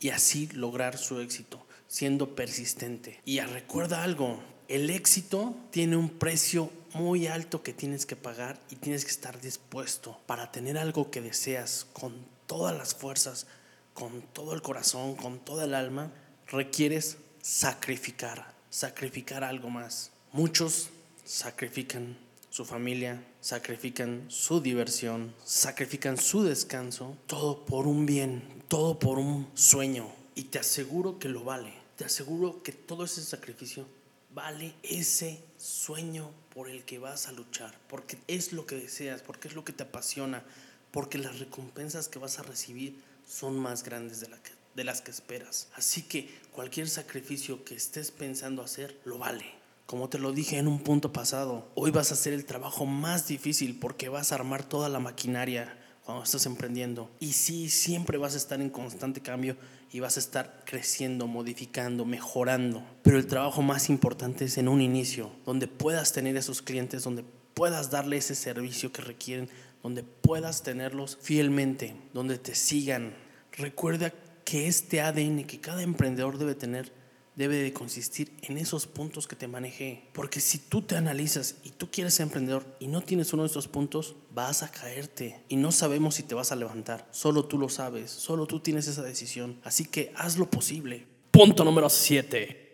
y 0.00 0.10
así 0.10 0.46
lograr 0.48 0.96
su 0.96 1.20
éxito, 1.20 1.66
siendo 1.88 2.36
persistente. 2.36 3.20
Y 3.24 3.40
recuerda 3.40 4.04
algo, 4.04 4.40
el 4.68 4.88
éxito 4.90 5.56
tiene 5.70 5.96
un 5.96 6.08
precio 6.08 6.70
muy 6.94 7.26
alto 7.26 7.62
que 7.62 7.72
tienes 7.72 8.06
que 8.06 8.16
pagar 8.16 8.60
y 8.70 8.76
tienes 8.76 9.04
que 9.04 9.10
estar 9.10 9.40
dispuesto 9.40 10.20
para 10.26 10.52
tener 10.52 10.78
algo 10.78 11.10
que 11.10 11.20
deseas 11.20 11.86
con 11.92 12.14
todas 12.46 12.76
las 12.76 12.94
fuerzas, 12.94 13.46
con 13.94 14.22
todo 14.32 14.54
el 14.54 14.62
corazón, 14.62 15.16
con 15.16 15.38
toda 15.40 15.64
el 15.64 15.74
alma, 15.74 16.12
requieres 16.46 17.18
sacrificar, 17.44 18.54
sacrificar 18.70 19.44
algo 19.44 19.68
más. 19.68 20.10
Muchos 20.32 20.88
sacrifican 21.26 22.16
su 22.48 22.64
familia, 22.64 23.22
sacrifican 23.42 24.24
su 24.28 24.62
diversión, 24.62 25.34
sacrifican 25.44 26.16
su 26.16 26.42
descanso, 26.42 27.18
todo 27.26 27.66
por 27.66 27.86
un 27.86 28.06
bien, 28.06 28.62
todo 28.68 28.98
por 28.98 29.18
un 29.18 29.46
sueño. 29.52 30.10
Y 30.34 30.44
te 30.44 30.58
aseguro 30.58 31.18
que 31.18 31.28
lo 31.28 31.44
vale. 31.44 31.74
Te 31.96 32.06
aseguro 32.06 32.62
que 32.62 32.72
todo 32.72 33.04
ese 33.04 33.22
sacrificio 33.22 33.86
vale 34.32 34.72
ese 34.82 35.44
sueño 35.58 36.30
por 36.54 36.70
el 36.70 36.86
que 36.86 36.98
vas 36.98 37.28
a 37.28 37.32
luchar, 37.32 37.78
porque 37.88 38.16
es 38.26 38.54
lo 38.54 38.64
que 38.64 38.76
deseas, 38.76 39.20
porque 39.20 39.48
es 39.48 39.54
lo 39.54 39.66
que 39.66 39.74
te 39.74 39.82
apasiona, 39.82 40.42
porque 40.90 41.18
las 41.18 41.38
recompensas 41.40 42.08
que 42.08 42.18
vas 42.18 42.38
a 42.38 42.42
recibir 42.42 42.98
son 43.28 43.58
más 43.58 43.82
grandes 43.84 44.20
de, 44.20 44.28
de 44.74 44.84
las 44.84 45.00
que 45.00 45.10
esperas. 45.10 45.68
Así 45.74 46.02
que 46.02 46.28
cualquier 46.52 46.88
sacrificio 46.88 47.64
que 47.64 47.74
estés 47.74 48.10
pensando 48.10 48.62
hacer, 48.62 49.00
lo 49.04 49.18
vale. 49.18 49.44
Como 49.86 50.08
te 50.08 50.18
lo 50.18 50.32
dije 50.32 50.58
en 50.58 50.68
un 50.68 50.80
punto 50.80 51.12
pasado, 51.12 51.70
hoy 51.74 51.90
vas 51.90 52.10
a 52.10 52.14
hacer 52.14 52.32
el 52.32 52.46
trabajo 52.46 52.86
más 52.86 53.28
difícil 53.28 53.78
porque 53.78 54.08
vas 54.08 54.32
a 54.32 54.36
armar 54.36 54.64
toda 54.64 54.88
la 54.88 54.98
maquinaria 54.98 55.78
cuando 56.04 56.24
estás 56.24 56.46
emprendiendo. 56.46 57.10
Y 57.20 57.32
sí, 57.32 57.68
siempre 57.68 58.18
vas 58.18 58.34
a 58.34 58.38
estar 58.38 58.60
en 58.60 58.70
constante 58.70 59.20
cambio 59.20 59.56
y 59.92 60.00
vas 60.00 60.16
a 60.16 60.20
estar 60.20 60.62
creciendo, 60.64 61.26
modificando, 61.26 62.04
mejorando. 62.04 62.84
Pero 63.02 63.18
el 63.18 63.26
trabajo 63.26 63.62
más 63.62 63.88
importante 63.88 64.46
es 64.46 64.58
en 64.58 64.68
un 64.68 64.80
inicio, 64.80 65.30
donde 65.46 65.68
puedas 65.68 66.12
tener 66.12 66.36
esos 66.36 66.62
clientes, 66.62 67.04
donde 67.04 67.24
puedas 67.54 67.90
darle 67.90 68.16
ese 68.16 68.34
servicio 68.34 68.92
que 68.92 69.02
requieren, 69.02 69.48
donde 69.82 70.02
puedas 70.02 70.62
tenerlos 70.62 71.18
fielmente, 71.20 71.94
donde 72.12 72.38
te 72.38 72.54
sigan. 72.54 73.14
Recuerda 73.52 74.12
que 74.44 74.66
este 74.66 75.00
ADN 75.00 75.44
que 75.44 75.60
cada 75.60 75.82
emprendedor 75.82 76.38
debe 76.38 76.54
tener 76.54 76.92
debe 77.36 77.56
de 77.56 77.72
consistir 77.72 78.36
en 78.42 78.58
esos 78.58 78.86
puntos 78.86 79.26
que 79.26 79.36
te 79.36 79.48
manejé. 79.48 80.08
Porque 80.12 80.40
si 80.40 80.58
tú 80.58 80.82
te 80.82 80.96
analizas 80.96 81.56
y 81.64 81.70
tú 81.70 81.90
quieres 81.90 82.14
ser 82.14 82.24
emprendedor 82.24 82.64
y 82.78 82.86
no 82.86 83.02
tienes 83.02 83.32
uno 83.32 83.42
de 83.42 83.48
esos 83.48 83.68
puntos, 83.68 84.16
vas 84.30 84.62
a 84.62 84.70
caerte 84.70 85.40
y 85.48 85.56
no 85.56 85.72
sabemos 85.72 86.14
si 86.14 86.22
te 86.22 86.34
vas 86.34 86.52
a 86.52 86.56
levantar. 86.56 87.08
Solo 87.10 87.44
tú 87.44 87.58
lo 87.58 87.68
sabes, 87.68 88.10
solo 88.10 88.46
tú 88.46 88.60
tienes 88.60 88.86
esa 88.86 89.02
decisión. 89.02 89.60
Así 89.64 89.84
que 89.84 90.12
haz 90.16 90.38
lo 90.38 90.48
posible. 90.48 91.06
Punto 91.30 91.64
número 91.64 91.90
7. 91.90 92.72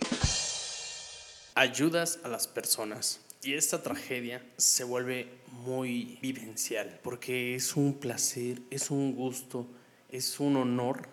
Ayudas 1.54 2.18
a 2.22 2.28
las 2.28 2.46
personas. 2.46 3.20
Y 3.42 3.54
esta 3.54 3.82
tragedia 3.82 4.44
se 4.58 4.84
vuelve 4.84 5.40
muy 5.64 6.18
vivencial 6.20 7.00
porque 7.02 7.54
es 7.54 7.74
un 7.74 7.94
placer, 7.94 8.60
es 8.68 8.90
un 8.90 9.14
gusto, 9.14 9.66
es 10.10 10.40
un 10.40 10.56
honor 10.56 11.08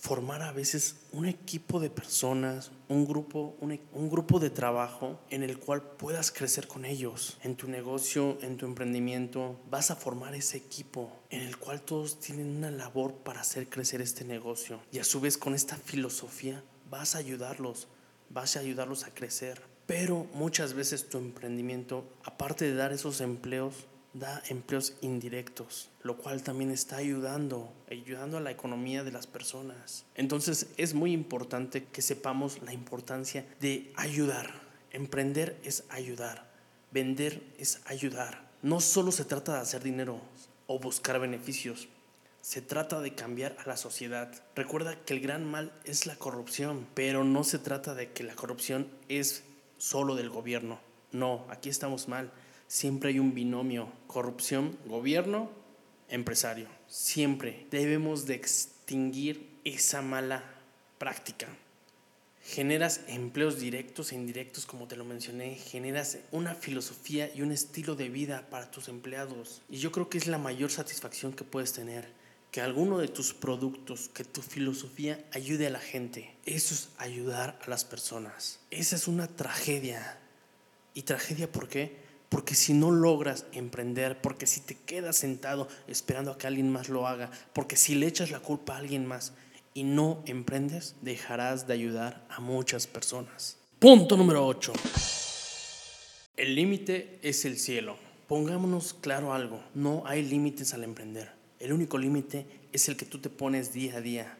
formar 0.00 0.42
a 0.42 0.52
veces 0.52 0.96
un 1.12 1.26
equipo 1.26 1.80
de 1.80 1.90
personas, 1.90 2.70
un 2.88 3.04
grupo, 3.04 3.56
un, 3.60 3.78
un, 3.92 4.08
grupo 4.08 4.38
de 4.38 4.48
trabajo 4.48 5.18
en 5.28 5.42
el 5.42 5.58
cual 5.58 5.82
puedas 5.82 6.30
crecer 6.30 6.68
con 6.68 6.84
ellos. 6.84 7.36
En 7.42 7.56
tu 7.56 7.68
negocio, 7.68 8.38
en 8.40 8.56
tu 8.56 8.66
emprendimiento, 8.66 9.58
vas 9.68 9.90
a 9.90 9.96
formar 9.96 10.34
ese 10.34 10.56
equipo 10.56 11.12
en 11.30 11.42
el 11.42 11.58
cual 11.58 11.82
todos 11.82 12.20
tienen 12.20 12.56
una 12.56 12.70
labor 12.70 13.12
para 13.14 13.40
hacer 13.40 13.68
crecer 13.68 14.00
este 14.00 14.24
negocio. 14.24 14.80
Y 14.92 15.00
a 15.00 15.04
su 15.04 15.20
vez 15.20 15.36
con 15.36 15.54
esta 15.54 15.76
filosofía 15.76 16.62
vas 16.88 17.16
a 17.16 17.18
ayudarlos, 17.18 17.88
vas 18.30 18.56
a 18.56 18.60
ayudarlos 18.60 19.04
a 19.04 19.12
crecer. 19.12 19.60
Pero 19.86 20.26
muchas 20.32 20.74
veces 20.74 21.08
tu 21.08 21.18
emprendimiento, 21.18 22.04
aparte 22.22 22.66
de 22.66 22.74
dar 22.74 22.92
esos 22.92 23.20
empleos, 23.20 23.74
da 24.14 24.42
empleos 24.48 24.94
indirectos, 25.00 25.90
lo 26.02 26.16
cual 26.16 26.42
también 26.42 26.70
está 26.70 26.96
ayudando, 26.96 27.72
ayudando 27.90 28.38
a 28.38 28.40
la 28.40 28.50
economía 28.50 29.04
de 29.04 29.12
las 29.12 29.26
personas. 29.26 30.04
Entonces 30.14 30.68
es 30.76 30.94
muy 30.94 31.12
importante 31.12 31.84
que 31.84 32.02
sepamos 32.02 32.62
la 32.62 32.72
importancia 32.72 33.46
de 33.60 33.92
ayudar. 33.96 34.50
Emprender 34.90 35.58
es 35.64 35.84
ayudar, 35.90 36.50
vender 36.90 37.42
es 37.58 37.80
ayudar. 37.84 38.48
No 38.62 38.80
solo 38.80 39.12
se 39.12 39.24
trata 39.24 39.54
de 39.54 39.60
hacer 39.60 39.82
dinero 39.82 40.20
o 40.66 40.78
buscar 40.78 41.20
beneficios, 41.20 41.88
se 42.40 42.62
trata 42.62 43.00
de 43.00 43.14
cambiar 43.14 43.56
a 43.62 43.68
la 43.68 43.76
sociedad. 43.76 44.32
Recuerda 44.54 44.96
que 45.04 45.12
el 45.12 45.20
gran 45.20 45.44
mal 45.44 45.72
es 45.84 46.06
la 46.06 46.16
corrupción, 46.16 46.86
pero 46.94 47.24
no 47.24 47.44
se 47.44 47.58
trata 47.58 47.94
de 47.94 48.12
que 48.12 48.24
la 48.24 48.34
corrupción 48.34 48.88
es 49.08 49.44
solo 49.76 50.14
del 50.14 50.30
gobierno. 50.30 50.80
No, 51.12 51.46
aquí 51.50 51.68
estamos 51.68 52.08
mal 52.08 52.32
siempre 52.68 53.10
hay 53.10 53.18
un 53.18 53.34
binomio, 53.34 53.90
corrupción, 54.06 54.78
gobierno, 54.86 55.50
empresario. 56.08 56.68
Siempre 56.86 57.66
debemos 57.70 58.26
de 58.26 58.34
extinguir 58.34 59.48
esa 59.64 60.02
mala 60.02 60.44
práctica. 60.98 61.48
Generas 62.42 63.02
empleos 63.08 63.58
directos 63.58 64.12
e 64.12 64.14
indirectos, 64.14 64.64
como 64.64 64.86
te 64.86 64.96
lo 64.96 65.04
mencioné, 65.04 65.54
generas 65.56 66.18
una 66.30 66.54
filosofía 66.54 67.30
y 67.34 67.42
un 67.42 67.52
estilo 67.52 67.94
de 67.94 68.08
vida 68.08 68.48
para 68.48 68.70
tus 68.70 68.88
empleados. 68.88 69.60
Y 69.68 69.78
yo 69.78 69.92
creo 69.92 70.08
que 70.08 70.16
es 70.16 70.26
la 70.26 70.38
mayor 70.38 70.70
satisfacción 70.70 71.34
que 71.34 71.44
puedes 71.44 71.74
tener, 71.74 72.10
que 72.50 72.62
alguno 72.62 72.98
de 72.98 73.08
tus 73.08 73.34
productos, 73.34 74.08
que 74.08 74.24
tu 74.24 74.40
filosofía 74.40 75.22
ayude 75.32 75.66
a 75.66 75.70
la 75.70 75.80
gente. 75.80 76.34
Eso 76.46 76.72
es 76.72 76.88
ayudar 76.96 77.58
a 77.62 77.68
las 77.68 77.84
personas. 77.84 78.60
Esa 78.70 78.96
es 78.96 79.08
una 79.08 79.28
tragedia. 79.28 80.18
¿Y 80.94 81.02
tragedia 81.02 81.52
por 81.52 81.68
qué? 81.68 82.07
Porque 82.28 82.54
si 82.54 82.74
no 82.74 82.90
logras 82.90 83.46
emprender, 83.52 84.20
porque 84.20 84.46
si 84.46 84.60
te 84.60 84.74
quedas 84.74 85.16
sentado 85.16 85.68
esperando 85.86 86.32
a 86.32 86.38
que 86.38 86.46
alguien 86.46 86.70
más 86.70 86.88
lo 86.88 87.06
haga, 87.06 87.30
porque 87.52 87.76
si 87.76 87.94
le 87.94 88.06
echas 88.06 88.30
la 88.30 88.40
culpa 88.40 88.74
a 88.74 88.78
alguien 88.78 89.06
más 89.06 89.32
y 89.72 89.84
no 89.84 90.22
emprendes, 90.26 90.96
dejarás 91.00 91.66
de 91.66 91.74
ayudar 91.74 92.26
a 92.28 92.40
muchas 92.40 92.86
personas. 92.86 93.56
Punto 93.78 94.16
número 94.16 94.46
8. 94.46 94.72
El 96.36 96.54
límite 96.54 97.18
es 97.22 97.44
el 97.44 97.58
cielo. 97.58 97.96
Pongámonos 98.28 98.92
claro 98.92 99.32
algo, 99.32 99.62
no 99.74 100.02
hay 100.04 100.22
límites 100.22 100.74
al 100.74 100.84
emprender. 100.84 101.32
El 101.58 101.72
único 101.72 101.96
límite 101.96 102.46
es 102.72 102.88
el 102.88 102.96
que 102.96 103.06
tú 103.06 103.18
te 103.18 103.30
pones 103.30 103.72
día 103.72 103.96
a 103.96 104.00
día. 104.00 104.38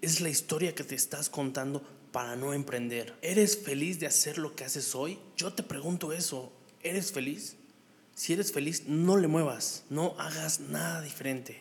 Es 0.00 0.20
la 0.20 0.28
historia 0.28 0.74
que 0.74 0.84
te 0.84 0.94
estás 0.94 1.28
contando 1.28 1.82
para 2.12 2.34
no 2.34 2.54
emprender. 2.54 3.14
¿Eres 3.20 3.58
feliz 3.58 4.00
de 4.00 4.06
hacer 4.06 4.38
lo 4.38 4.56
que 4.56 4.64
haces 4.64 4.94
hoy? 4.94 5.18
Yo 5.36 5.52
te 5.52 5.62
pregunto 5.62 6.12
eso. 6.12 6.50
¿Eres 6.86 7.10
feliz? 7.10 7.56
Si 8.14 8.32
eres 8.32 8.52
feliz, 8.52 8.84
no 8.86 9.16
le 9.16 9.26
muevas, 9.26 9.82
no 9.90 10.14
hagas 10.20 10.60
nada 10.60 11.02
diferente. 11.02 11.60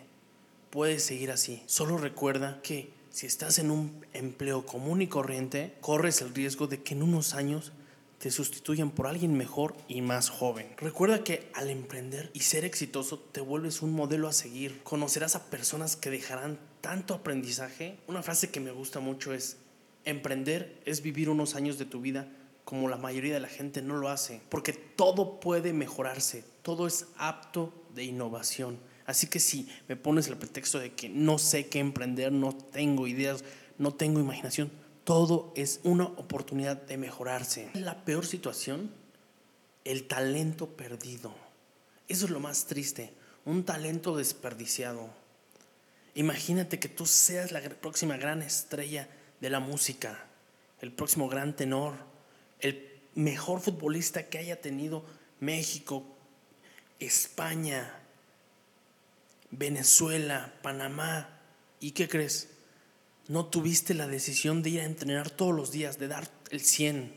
Puedes 0.69 1.03
seguir 1.03 1.31
así. 1.31 1.63
Solo 1.65 1.97
recuerda 1.97 2.61
que 2.61 2.93
si 3.09 3.25
estás 3.25 3.57
en 3.57 3.71
un 3.71 4.05
empleo 4.13 4.67
común 4.67 5.01
y 5.01 5.07
corriente, 5.07 5.73
corres 5.81 6.21
el 6.21 6.35
riesgo 6.35 6.67
de 6.67 6.83
que 6.83 6.93
en 6.93 7.01
unos 7.01 7.33
años 7.33 7.71
te 8.19 8.29
sustituyan 8.29 8.91
por 8.91 9.07
alguien 9.07 9.35
mejor 9.35 9.75
y 9.88 10.01
más 10.01 10.29
joven. 10.29 10.67
Recuerda 10.77 11.23
que 11.23 11.49
al 11.55 11.71
emprender 11.71 12.29
y 12.35 12.41
ser 12.41 12.63
exitoso 12.63 13.17
te 13.17 13.41
vuelves 13.41 13.81
un 13.81 13.93
modelo 13.93 14.27
a 14.27 14.31
seguir. 14.31 14.83
Conocerás 14.83 15.35
a 15.35 15.45
personas 15.49 15.95
que 15.95 16.11
dejarán 16.11 16.59
tanto 16.81 17.15
aprendizaje. 17.15 17.97
Una 18.05 18.21
frase 18.21 18.51
que 18.51 18.59
me 18.59 18.69
gusta 18.69 18.99
mucho 18.99 19.33
es, 19.33 19.57
emprender 20.03 20.79
es 20.85 21.01
vivir 21.01 21.29
unos 21.31 21.55
años 21.55 21.79
de 21.79 21.85
tu 21.85 21.99
vida 21.99 22.27
como 22.65 22.89
la 22.89 22.97
mayoría 22.97 23.36
de 23.36 23.39
la 23.39 23.47
gente 23.47 23.82
no 23.82 23.95
lo 23.95 24.10
hace, 24.10 24.41
porque 24.49 24.73
todo 24.73 25.39
puede 25.39 25.71
mejorarse, 25.71 26.43
todo 26.63 26.88
es 26.88 27.06
apto 27.15 27.71
de 27.93 28.04
innovación. 28.04 28.80
Así 29.06 29.28
que 29.28 29.39
si 29.39 29.69
me 29.88 29.95
pones 29.95 30.28
el 30.28 30.36
pretexto 30.36 30.80
de 30.80 30.93
que 30.93 31.08
no 31.08 31.38
sé 31.38 31.67
qué 31.67 31.80
emprender, 31.80 32.32
no 32.32 32.54
tengo 32.54 33.06
ideas, 33.06 33.43
no 33.78 33.93
tengo 33.93 34.19
imaginación, 34.19 34.71
todo 35.04 35.54
es 35.56 35.80
una 35.84 36.06
oportunidad 36.06 36.82
de 36.82 36.97
mejorarse. 36.97 37.69
La 37.75 38.04
peor 38.04 38.25
situación, 38.25 38.89
el 39.84 40.08
talento 40.08 40.67
perdido. 40.75 41.36
Eso 42.08 42.25
es 42.25 42.32
lo 42.32 42.39
más 42.39 42.65
triste, 42.65 43.13
un 43.45 43.63
talento 43.63 44.17
desperdiciado. 44.17 45.08
Imagínate 46.15 46.80
que 46.80 46.89
tú 46.89 47.06
seas 47.06 47.51
la 47.51 47.62
próxima 47.62 48.17
gran 48.17 48.41
estrella 48.41 49.08
de 49.39 49.51
la 49.51 49.60
música, 49.60 50.25
el 50.82 50.91
próximo 50.91 51.30
gran 51.30 51.56
tenor, 51.56 51.93
el 52.59 52.99
mejor 53.15 53.61
futbolista 53.61 54.27
que 54.27 54.37
haya 54.37 54.61
tenido 54.61 55.05
México, 55.39 56.05
España, 56.99 57.99
Venezuela, 59.51 60.53
Panamá. 60.61 61.39
¿Y 61.79 61.91
qué 61.91 62.07
crees? 62.07 62.49
No 63.27 63.45
tuviste 63.47 63.93
la 63.93 64.07
decisión 64.07 64.61
de 64.61 64.69
ir 64.71 64.81
a 64.81 64.85
entrenar 64.85 65.29
todos 65.29 65.55
los 65.55 65.71
días, 65.71 65.97
de 65.97 66.07
dar 66.07 66.29
el 66.51 66.61
100 66.61 67.13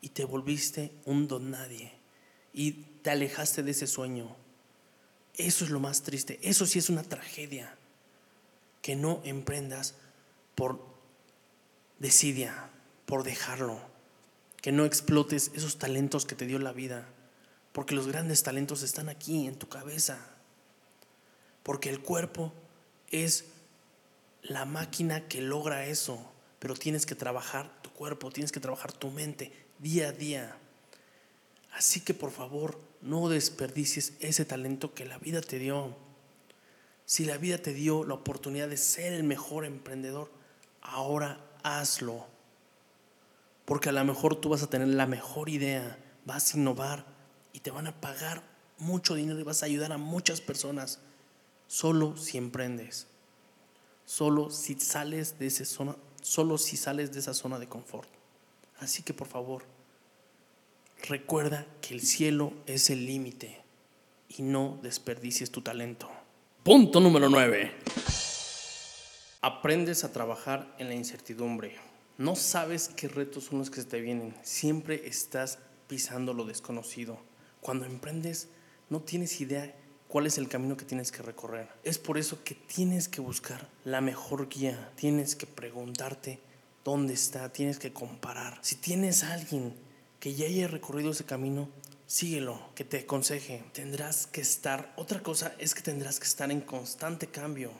y 0.00 0.10
te 0.10 0.24
volviste 0.24 0.92
un 1.04 1.28
don 1.28 1.50
nadie 1.50 1.92
y 2.52 2.72
te 3.02 3.10
alejaste 3.10 3.62
de 3.62 3.70
ese 3.70 3.86
sueño. 3.86 4.36
Eso 5.36 5.64
es 5.64 5.70
lo 5.70 5.80
más 5.80 6.02
triste, 6.02 6.38
eso 6.42 6.66
sí 6.66 6.78
es 6.78 6.90
una 6.90 7.02
tragedia, 7.02 7.74
que 8.82 8.96
no 8.96 9.20
emprendas 9.24 9.94
por 10.54 10.84
desidia, 11.98 12.70
por 13.06 13.24
dejarlo 13.24 13.89
que 14.60 14.72
no 14.72 14.84
explotes 14.84 15.50
esos 15.54 15.78
talentos 15.78 16.26
que 16.26 16.34
te 16.34 16.46
dio 16.46 16.58
la 16.58 16.72
vida, 16.72 17.08
porque 17.72 17.94
los 17.94 18.06
grandes 18.06 18.42
talentos 18.42 18.82
están 18.82 19.08
aquí, 19.08 19.46
en 19.46 19.56
tu 19.56 19.68
cabeza, 19.68 20.18
porque 21.62 21.88
el 21.88 22.00
cuerpo 22.00 22.52
es 23.10 23.44
la 24.42 24.64
máquina 24.64 25.28
que 25.28 25.40
logra 25.40 25.86
eso, 25.86 26.30
pero 26.58 26.74
tienes 26.74 27.06
que 27.06 27.14
trabajar 27.14 27.80
tu 27.82 27.90
cuerpo, 27.90 28.30
tienes 28.30 28.52
que 28.52 28.60
trabajar 28.60 28.92
tu 28.92 29.10
mente 29.10 29.52
día 29.78 30.08
a 30.08 30.12
día. 30.12 30.56
Así 31.72 32.00
que 32.00 32.14
por 32.14 32.30
favor, 32.30 32.80
no 33.00 33.28
desperdicies 33.28 34.14
ese 34.20 34.44
talento 34.44 34.94
que 34.94 35.04
la 35.04 35.18
vida 35.18 35.40
te 35.40 35.58
dio. 35.58 35.96
Si 37.06 37.24
la 37.24 37.38
vida 37.38 37.58
te 37.58 37.72
dio 37.72 38.04
la 38.04 38.14
oportunidad 38.14 38.68
de 38.68 38.76
ser 38.76 39.12
el 39.12 39.24
mejor 39.24 39.64
emprendedor, 39.64 40.30
ahora 40.82 41.44
hazlo. 41.62 42.26
Porque 43.64 43.88
a 43.88 43.92
lo 43.92 44.04
mejor 44.04 44.36
tú 44.36 44.48
vas 44.48 44.62
a 44.62 44.70
tener 44.70 44.88
la 44.88 45.06
mejor 45.06 45.48
idea, 45.48 45.98
vas 46.24 46.54
a 46.54 46.58
innovar 46.58 47.06
y 47.52 47.60
te 47.60 47.70
van 47.70 47.86
a 47.86 48.00
pagar 48.00 48.42
mucho 48.78 49.14
dinero 49.14 49.38
y 49.38 49.44
vas 49.44 49.62
a 49.62 49.66
ayudar 49.66 49.92
a 49.92 49.98
muchas 49.98 50.40
personas. 50.40 51.00
Solo 51.66 52.16
si 52.16 52.38
emprendes. 52.38 53.06
Solo 54.04 54.50
si 54.50 54.74
sales 54.80 55.38
de 55.38 55.46
esa 55.46 55.64
zona, 55.64 55.96
solo 56.20 56.58
si 56.58 56.76
sales 56.76 57.12
de 57.12 57.20
esa 57.20 57.34
zona 57.34 57.58
de 57.58 57.68
confort. 57.68 58.08
Así 58.80 59.02
que 59.02 59.14
por 59.14 59.28
favor, 59.28 59.64
recuerda 61.06 61.66
que 61.80 61.94
el 61.94 62.00
cielo 62.00 62.52
es 62.66 62.90
el 62.90 63.06
límite 63.06 63.60
y 64.28 64.42
no 64.42 64.78
desperdicies 64.82 65.50
tu 65.50 65.60
talento. 65.60 66.10
Punto 66.62 67.00
número 67.00 67.28
9. 67.28 67.72
Aprendes 69.42 70.04
a 70.04 70.12
trabajar 70.12 70.74
en 70.78 70.88
la 70.88 70.94
incertidumbre. 70.94 71.89
No 72.20 72.36
sabes 72.36 72.90
qué 72.94 73.08
retos 73.08 73.44
son 73.44 73.60
los 73.60 73.70
que 73.70 73.82
te 73.82 73.98
vienen. 73.98 74.34
Siempre 74.42 75.08
estás 75.08 75.58
pisando 75.88 76.34
lo 76.34 76.44
desconocido. 76.44 77.18
Cuando 77.62 77.86
emprendes, 77.86 78.48
no 78.90 79.00
tienes 79.00 79.40
idea 79.40 79.74
cuál 80.06 80.26
es 80.26 80.36
el 80.36 80.46
camino 80.46 80.76
que 80.76 80.84
tienes 80.84 81.12
que 81.12 81.22
recorrer. 81.22 81.70
Es 81.82 81.96
por 81.96 82.18
eso 82.18 82.44
que 82.44 82.54
tienes 82.54 83.08
que 83.08 83.22
buscar 83.22 83.70
la 83.86 84.02
mejor 84.02 84.50
guía. 84.50 84.92
Tienes 84.96 85.34
que 85.34 85.46
preguntarte 85.46 86.40
dónde 86.84 87.14
está. 87.14 87.50
Tienes 87.54 87.78
que 87.78 87.94
comparar. 87.94 88.58
Si 88.60 88.76
tienes 88.76 89.24
alguien 89.24 89.72
que 90.18 90.34
ya 90.34 90.44
haya 90.44 90.68
recorrido 90.68 91.12
ese 91.12 91.24
camino, 91.24 91.70
síguelo, 92.06 92.60
que 92.74 92.84
te 92.84 92.98
aconseje. 92.98 93.64
Tendrás 93.72 94.26
que 94.26 94.42
estar, 94.42 94.92
otra 94.96 95.22
cosa 95.22 95.54
es 95.58 95.74
que 95.74 95.80
tendrás 95.80 96.20
que 96.20 96.26
estar 96.26 96.50
en 96.50 96.60
constante 96.60 97.28
cambio, 97.28 97.70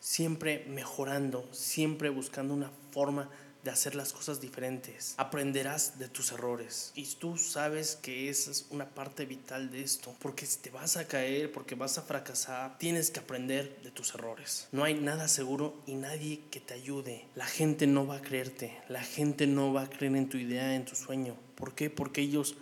siempre 0.00 0.64
mejorando, 0.66 1.46
siempre 1.52 2.08
buscando 2.08 2.54
una 2.54 2.70
forma 2.90 3.28
de 3.66 3.72
hacer 3.72 3.96
las 3.96 4.12
cosas 4.12 4.40
diferentes. 4.40 5.14
Aprenderás 5.18 5.98
de 5.98 6.08
tus 6.08 6.30
errores. 6.30 6.92
Y 6.94 7.04
tú 7.04 7.36
sabes 7.36 7.96
que 8.00 8.28
esa 8.28 8.52
es 8.52 8.66
una 8.70 8.88
parte 8.88 9.26
vital 9.26 9.72
de 9.72 9.82
esto. 9.82 10.14
Porque 10.20 10.46
si 10.46 10.58
te 10.58 10.70
vas 10.70 10.96
a 10.96 11.08
caer, 11.08 11.50
porque 11.50 11.74
vas 11.74 11.98
a 11.98 12.02
fracasar, 12.02 12.78
tienes 12.78 13.10
que 13.10 13.18
aprender 13.18 13.82
de 13.82 13.90
tus 13.90 14.14
errores. 14.14 14.68
No 14.70 14.84
hay 14.84 14.94
nada 14.94 15.26
seguro 15.26 15.82
y 15.84 15.94
nadie 15.94 16.42
que 16.48 16.60
te 16.60 16.74
ayude. 16.74 17.26
La 17.34 17.46
gente 17.46 17.88
no 17.88 18.06
va 18.06 18.18
a 18.18 18.22
creerte. 18.22 18.72
La 18.88 19.02
gente 19.02 19.48
no 19.48 19.72
va 19.72 19.82
a 19.82 19.90
creer 19.90 20.14
en 20.14 20.28
tu 20.28 20.38
idea, 20.38 20.76
en 20.76 20.84
tu 20.84 20.94
sueño. 20.94 21.36
¿Por 21.56 21.74
qué? 21.74 21.90
Porque 21.90 22.20
ellos, 22.20 22.54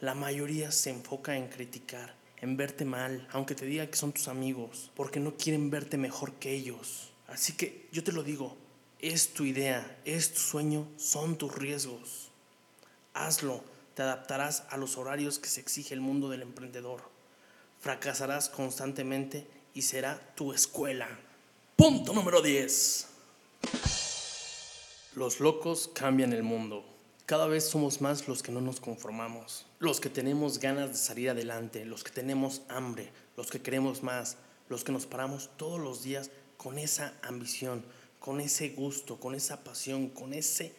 la 0.00 0.14
mayoría 0.14 0.70
se 0.70 0.90
enfoca 0.90 1.36
en 1.36 1.48
criticar, 1.48 2.14
en 2.36 2.56
verte 2.56 2.84
mal, 2.84 3.26
aunque 3.32 3.56
te 3.56 3.66
diga 3.66 3.88
que 3.88 3.96
son 3.96 4.12
tus 4.12 4.28
amigos, 4.28 4.92
porque 4.94 5.18
no 5.18 5.36
quieren 5.36 5.70
verte 5.70 5.96
mejor 5.96 6.34
que 6.34 6.52
ellos. 6.52 7.10
Así 7.26 7.54
que 7.54 7.88
yo 7.90 8.04
te 8.04 8.12
lo 8.12 8.22
digo, 8.22 8.58
es 9.02 9.34
tu 9.34 9.44
idea, 9.44 9.98
es 10.04 10.32
tu 10.32 10.40
sueño, 10.40 10.86
son 10.96 11.36
tus 11.36 11.54
riesgos. 11.54 12.30
Hazlo, 13.14 13.62
te 13.94 14.02
adaptarás 14.02 14.62
a 14.70 14.76
los 14.76 14.96
horarios 14.96 15.40
que 15.40 15.48
se 15.48 15.60
exige 15.60 15.92
el 15.92 16.00
mundo 16.00 16.30
del 16.30 16.42
emprendedor. 16.42 17.02
Fracasarás 17.80 18.48
constantemente 18.48 19.44
y 19.74 19.82
será 19.82 20.34
tu 20.36 20.52
escuela. 20.52 21.08
Punto 21.74 22.12
número 22.12 22.40
10. 22.40 23.08
Los 25.16 25.40
locos 25.40 25.90
cambian 25.92 26.32
el 26.32 26.44
mundo. 26.44 26.86
Cada 27.26 27.46
vez 27.46 27.68
somos 27.68 28.00
más 28.00 28.28
los 28.28 28.42
que 28.42 28.52
no 28.52 28.60
nos 28.60 28.80
conformamos, 28.80 29.66
los 29.80 30.00
que 30.00 30.10
tenemos 30.10 30.58
ganas 30.58 30.90
de 30.90 30.96
salir 30.96 31.30
adelante, 31.30 31.84
los 31.84 32.04
que 32.04 32.12
tenemos 32.12 32.62
hambre, 32.68 33.10
los 33.36 33.50
que 33.50 33.62
queremos 33.62 34.02
más, 34.02 34.36
los 34.68 34.84
que 34.84 34.92
nos 34.92 35.06
paramos 35.06 35.50
todos 35.56 35.80
los 35.80 36.02
días 36.02 36.30
con 36.56 36.78
esa 36.78 37.14
ambición, 37.22 37.84
con 38.22 38.40
ese 38.40 38.70
gusto, 38.70 39.18
con 39.18 39.34
esa 39.34 39.64
pasión, 39.64 40.08
con 40.08 40.32
ese 40.32 40.72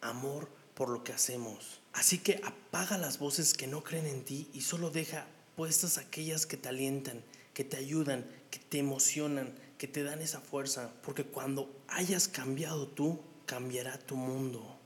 amor 0.00 0.48
por 0.74 0.88
lo 0.88 1.04
que 1.04 1.12
hacemos. 1.12 1.80
Así 1.92 2.18
que 2.18 2.40
apaga 2.42 2.96
las 2.96 3.18
voces 3.18 3.52
que 3.52 3.66
no 3.66 3.84
creen 3.84 4.06
en 4.06 4.24
ti 4.24 4.48
y 4.54 4.62
solo 4.62 4.90
deja 4.90 5.26
puestas 5.56 5.98
aquellas 5.98 6.46
que 6.46 6.56
te 6.56 6.70
alientan, 6.70 7.22
que 7.52 7.64
te 7.64 7.76
ayudan, 7.76 8.26
que 8.50 8.58
te 8.58 8.78
emocionan, 8.78 9.54
que 9.76 9.86
te 9.86 10.02
dan 10.02 10.22
esa 10.22 10.40
fuerza. 10.40 10.90
Porque 11.02 11.24
cuando 11.24 11.70
hayas 11.86 12.28
cambiado 12.28 12.88
tú, 12.88 13.20
cambiará 13.44 13.98
tu 13.98 14.16
mundo. 14.16 14.78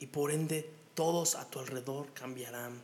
Y 0.00 0.06
por 0.06 0.30
ende, 0.30 0.70
todos 0.94 1.34
a 1.34 1.50
tu 1.50 1.58
alrededor 1.58 2.12
cambiarán. 2.14 2.82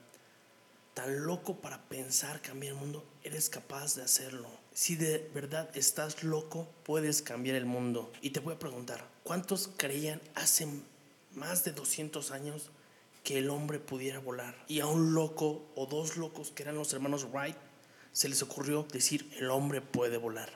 Tan 0.93 1.25
loco 1.25 1.57
para 1.57 1.83
pensar 1.89 2.43
cambiar 2.43 2.75
el 2.75 2.81
mundo, 2.81 3.07
eres 3.23 3.49
capaz 3.49 3.95
de 3.95 4.03
hacerlo. 4.03 4.51
Si 4.81 4.97
de 4.97 5.31
verdad 5.35 5.69
estás 5.75 6.25
loco, 6.25 6.67
puedes 6.85 7.21
cambiar 7.21 7.55
el 7.55 7.67
mundo. 7.67 8.11
Y 8.23 8.31
te 8.31 8.41
voy 8.41 8.55
a 8.55 8.59
preguntar, 8.59 9.07
¿cuántos 9.25 9.69
creían 9.77 10.23
hace 10.35 10.67
más 11.35 11.65
de 11.65 11.73
200 11.73 12.31
años 12.31 12.71
que 13.23 13.37
el 13.37 13.51
hombre 13.51 13.79
pudiera 13.79 14.21
volar? 14.21 14.57
Y 14.69 14.81
a 14.81 14.87
un 14.87 15.13
loco 15.13 15.67
o 15.75 15.85
dos 15.85 16.17
locos 16.17 16.51
que 16.51 16.63
eran 16.63 16.77
los 16.77 16.95
hermanos 16.95 17.27
Wright 17.31 17.59
se 18.13 18.31
les 18.31 18.43
ocurrió 18.43 18.87
decir 18.91 19.31
el 19.39 19.51
hombre 19.51 19.83
puede 19.83 20.17
volar. 20.17 20.49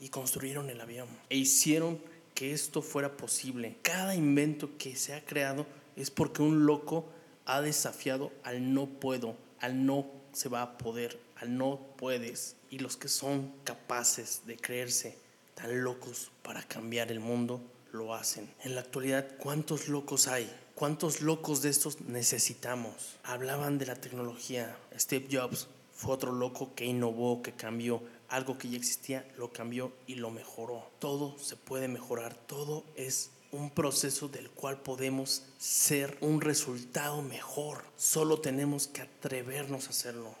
Y 0.00 0.08
construyeron 0.08 0.68
el 0.68 0.80
avión. 0.80 1.06
E 1.30 1.36
hicieron 1.36 2.02
que 2.34 2.52
esto 2.52 2.82
fuera 2.82 3.16
posible. 3.16 3.76
Cada 3.82 4.16
invento 4.16 4.76
que 4.78 4.96
se 4.96 5.14
ha 5.14 5.24
creado 5.24 5.64
es 5.94 6.10
porque 6.10 6.42
un 6.42 6.66
loco 6.66 7.08
ha 7.44 7.60
desafiado 7.60 8.32
al 8.42 8.74
no 8.74 8.86
puedo, 8.86 9.36
al 9.60 9.86
no 9.86 10.17
se 10.32 10.48
va 10.48 10.62
a 10.62 10.78
poder, 10.78 11.20
al 11.36 11.56
no 11.56 11.80
puedes 11.96 12.56
y 12.70 12.78
los 12.78 12.96
que 12.96 13.08
son 13.08 13.52
capaces 13.64 14.42
de 14.46 14.56
creerse 14.56 15.16
tan 15.54 15.82
locos 15.82 16.30
para 16.42 16.62
cambiar 16.62 17.10
el 17.10 17.20
mundo 17.20 17.60
lo 17.92 18.14
hacen. 18.14 18.52
En 18.62 18.74
la 18.74 18.82
actualidad, 18.82 19.36
¿cuántos 19.38 19.88
locos 19.88 20.28
hay? 20.28 20.50
¿Cuántos 20.74 21.20
locos 21.20 21.62
de 21.62 21.70
estos 21.70 22.00
necesitamos? 22.02 23.16
Hablaban 23.24 23.78
de 23.78 23.86
la 23.86 23.96
tecnología. 23.96 24.76
Steve 24.96 25.26
Jobs 25.30 25.66
fue 25.92 26.14
otro 26.14 26.32
loco 26.32 26.74
que 26.74 26.84
innovó, 26.84 27.42
que 27.42 27.52
cambió. 27.52 28.02
Algo 28.28 28.58
que 28.58 28.68
ya 28.68 28.76
existía, 28.76 29.26
lo 29.36 29.52
cambió 29.52 29.92
y 30.06 30.16
lo 30.16 30.30
mejoró. 30.30 30.88
Todo 30.98 31.36
se 31.38 31.56
puede 31.56 31.88
mejorar. 31.88 32.34
Todo 32.34 32.84
es 32.94 33.30
un 33.50 33.70
proceso 33.70 34.28
del 34.28 34.50
cual 34.50 34.82
podemos 34.82 35.42
ser 35.58 36.18
un 36.20 36.40
resultado 36.40 37.22
mejor. 37.22 37.84
Solo 37.96 38.40
tenemos 38.40 38.88
que 38.88 39.02
atrevernos 39.02 39.86
a 39.86 39.90
hacerlo. 39.90 40.34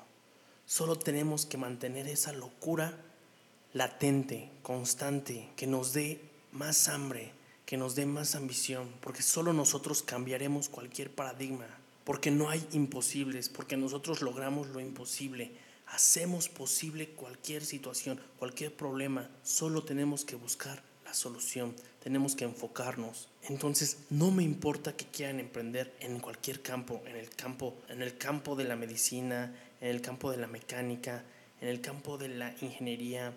Solo 0.66 0.96
tenemos 0.98 1.46
que 1.46 1.56
mantener 1.56 2.08
esa 2.08 2.32
locura 2.32 2.98
latente, 3.72 4.50
constante, 4.62 5.48
que 5.56 5.66
nos 5.66 5.92
dé 5.92 6.20
más 6.52 6.88
hambre, 6.88 7.32
que 7.64 7.76
nos 7.76 7.94
dé 7.94 8.06
más 8.06 8.34
ambición, 8.34 8.88
porque 9.00 9.22
solo 9.22 9.52
nosotros 9.52 10.02
cambiaremos 10.02 10.68
cualquier 10.68 11.10
paradigma, 11.10 11.66
porque 12.04 12.30
no 12.30 12.48
hay 12.48 12.66
imposibles, 12.72 13.48
porque 13.48 13.76
nosotros 13.76 14.22
logramos 14.22 14.68
lo 14.68 14.80
imposible, 14.80 15.52
hacemos 15.86 16.48
posible 16.48 17.10
cualquier 17.10 17.64
situación, 17.64 18.20
cualquier 18.38 18.74
problema, 18.74 19.30
solo 19.42 19.84
tenemos 19.84 20.24
que 20.24 20.36
buscar 20.36 20.82
la 21.04 21.14
solución, 21.14 21.74
tenemos 22.08 22.34
que 22.34 22.44
enfocarnos. 22.44 23.28
Entonces, 23.50 23.98
no 24.08 24.30
me 24.30 24.42
importa 24.42 24.96
que 24.96 25.04
quieran 25.04 25.40
emprender 25.40 25.94
en 26.00 26.20
cualquier 26.20 26.62
campo, 26.62 27.02
en 27.04 27.16
el 27.16 27.28
campo, 27.28 27.74
en 27.90 28.00
el 28.00 28.16
campo 28.16 28.56
de 28.56 28.64
la 28.64 28.76
medicina, 28.76 29.54
en 29.82 29.88
el 29.88 30.00
campo 30.00 30.30
de 30.30 30.38
la 30.38 30.46
mecánica, 30.46 31.22
en 31.60 31.68
el 31.68 31.82
campo 31.82 32.16
de 32.16 32.28
la 32.28 32.54
ingeniería. 32.62 33.34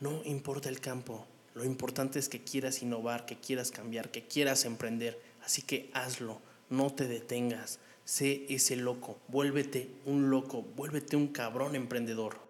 No 0.00 0.22
importa 0.24 0.68
el 0.68 0.78
campo, 0.78 1.26
lo 1.54 1.64
importante 1.64 2.18
es 2.18 2.28
que 2.28 2.44
quieras 2.44 2.82
innovar, 2.82 3.24
que 3.24 3.36
quieras 3.36 3.70
cambiar, 3.70 4.10
que 4.10 4.26
quieras 4.26 4.66
emprender. 4.66 5.18
Así 5.42 5.62
que 5.62 5.88
hazlo, 5.94 6.38
no 6.68 6.92
te 6.92 7.08
detengas, 7.08 7.78
sé 8.04 8.44
ese 8.50 8.76
loco, 8.76 9.16
vuélvete 9.28 9.88
un 10.04 10.28
loco, 10.28 10.60
vuélvete 10.76 11.16
un 11.16 11.28
cabrón 11.28 11.74
emprendedor. 11.74 12.44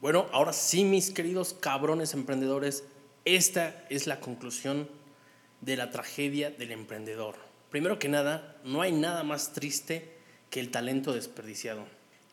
Bueno, 0.00 0.26
ahora 0.32 0.52
sí, 0.52 0.84
mis 0.84 1.12
queridos 1.12 1.54
cabrones 1.54 2.14
emprendedores, 2.14 2.82
esta 3.24 3.84
es 3.90 4.06
la 4.06 4.20
conclusión 4.20 4.88
de 5.60 5.76
la 5.76 5.90
tragedia 5.90 6.50
del 6.50 6.72
emprendedor. 6.72 7.36
Primero 7.70 7.98
que 7.98 8.08
nada, 8.08 8.56
no 8.64 8.80
hay 8.80 8.92
nada 8.92 9.22
más 9.24 9.52
triste 9.52 10.10
que 10.50 10.60
el 10.60 10.70
talento 10.70 11.12
desperdiciado. 11.12 11.84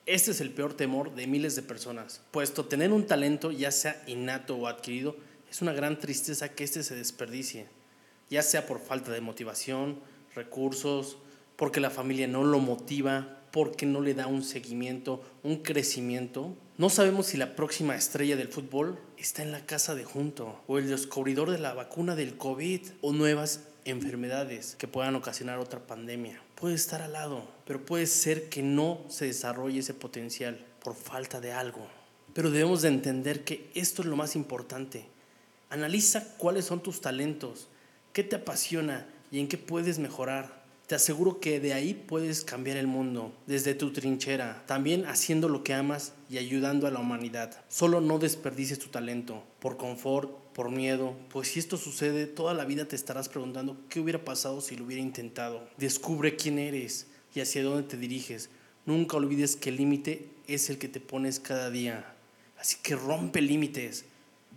Este 0.05 0.31
es 0.31 0.41
el 0.41 0.51
peor 0.51 0.75
temor 0.75 1.15
de 1.15 1.27
miles 1.27 1.55
de 1.55 1.63
personas, 1.63 2.21
puesto 2.31 2.65
tener 2.65 2.91
un 2.91 3.07
talento, 3.07 3.51
ya 3.51 3.71
sea 3.71 4.03
innato 4.05 4.55
o 4.55 4.67
adquirido, 4.67 5.17
es 5.49 5.61
una 5.61 5.73
gran 5.73 5.99
tristeza 5.99 6.49
que 6.49 6.63
éste 6.63 6.83
se 6.83 6.95
desperdicie, 6.95 7.65
ya 8.29 8.43
sea 8.43 8.67
por 8.67 8.79
falta 8.79 9.11
de 9.11 9.21
motivación, 9.21 9.99
recursos, 10.35 11.17
porque 11.55 11.79
la 11.79 11.89
familia 11.89 12.27
no 12.27 12.43
lo 12.43 12.59
motiva, 12.59 13.34
porque 13.55 13.85
no 13.85 14.01
le 14.01 14.13
da 14.13 14.27
un 14.27 14.43
seguimiento, 14.43 15.23
un 15.41 15.63
crecimiento. 15.63 16.53
No 16.77 16.89
sabemos 16.89 17.27
si 17.27 17.37
la 17.37 17.55
próxima 17.55 17.95
estrella 17.95 18.35
del 18.35 18.49
fútbol 18.49 18.99
está 19.17 19.43
en 19.43 19.53
la 19.53 19.65
casa 19.65 19.95
de 19.95 20.03
junto, 20.03 20.61
o 20.67 20.77
el 20.77 20.89
descubridor 20.89 21.49
de 21.49 21.57
la 21.57 21.73
vacuna 21.73 22.17
del 22.17 22.35
COVID, 22.35 22.81
o 22.99 23.13
nuevas 23.13 23.61
enfermedades 23.85 24.75
que 24.77 24.89
puedan 24.89 25.15
ocasionar 25.15 25.59
otra 25.59 25.87
pandemia. 25.87 26.41
Puede 26.55 26.75
estar 26.75 27.01
al 27.01 27.13
lado, 27.13 27.47
pero 27.65 27.85
puede 27.85 28.07
ser 28.07 28.49
que 28.49 28.61
no 28.61 28.99
se 29.07 29.27
desarrolle 29.27 29.79
ese 29.79 29.93
potencial 29.93 30.59
por 30.83 30.93
falta 30.93 31.39
de 31.39 31.53
algo. 31.53 31.87
Pero 32.33 32.51
debemos 32.51 32.81
de 32.81 32.89
entender 32.89 33.45
que 33.45 33.71
esto 33.73 34.01
es 34.01 34.09
lo 34.09 34.17
más 34.17 34.35
importante. 34.35 35.05
Analiza 35.69 36.35
cuáles 36.37 36.65
son 36.65 36.83
tus 36.83 36.99
talentos, 36.99 37.69
qué 38.11 38.21
te 38.21 38.35
apasiona 38.35 39.07
y 39.31 39.39
en 39.39 39.47
qué 39.47 39.57
puedes 39.57 39.97
mejorar. 39.97 40.54
Te 40.87 40.93
aseguro 40.93 41.39
que 41.39 41.59
de 41.59 41.73
ahí 41.73 41.95
puedes 41.95 42.45
cambiar 42.45 42.77
el 42.77 42.85
mundo, 42.85 43.33
desde 43.47 43.73
tu 43.73 43.91
trinchera, 43.91 44.63
también 44.67 45.07
haciendo 45.07 45.49
lo 45.49 45.63
que 45.63 45.73
amas 45.73 46.13
y 46.29 46.37
ayudando 46.37 46.85
a 46.85 46.91
la 46.91 46.99
humanidad. 46.99 47.59
Solo 47.69 48.01
no 48.01 48.19
desperdicies 48.19 48.77
tu 48.77 48.89
talento 48.89 49.43
por 49.59 49.77
confort, 49.77 50.29
por 50.53 50.69
miedo, 50.69 51.15
pues 51.29 51.47
si 51.47 51.59
esto 51.59 51.77
sucede, 51.77 52.27
toda 52.27 52.53
la 52.53 52.65
vida 52.65 52.85
te 52.85 52.95
estarás 52.95 53.29
preguntando 53.29 53.75
qué 53.89 53.99
hubiera 53.99 54.23
pasado 54.23 54.61
si 54.61 54.75
lo 54.75 54.85
hubiera 54.85 55.01
intentado. 55.01 55.67
Descubre 55.77 56.35
quién 56.35 56.59
eres 56.59 57.07
y 57.33 57.41
hacia 57.41 57.63
dónde 57.63 57.87
te 57.87 57.97
diriges. 57.97 58.49
Nunca 58.85 59.17
olvides 59.17 59.55
que 59.55 59.69
el 59.69 59.77
límite 59.77 60.29
es 60.47 60.69
el 60.69 60.77
que 60.77 60.87
te 60.87 60.99
pones 60.99 61.39
cada 61.39 61.71
día. 61.71 62.13
Así 62.59 62.77
que 62.83 62.95
rompe 62.95 63.41
límites, 63.41 64.05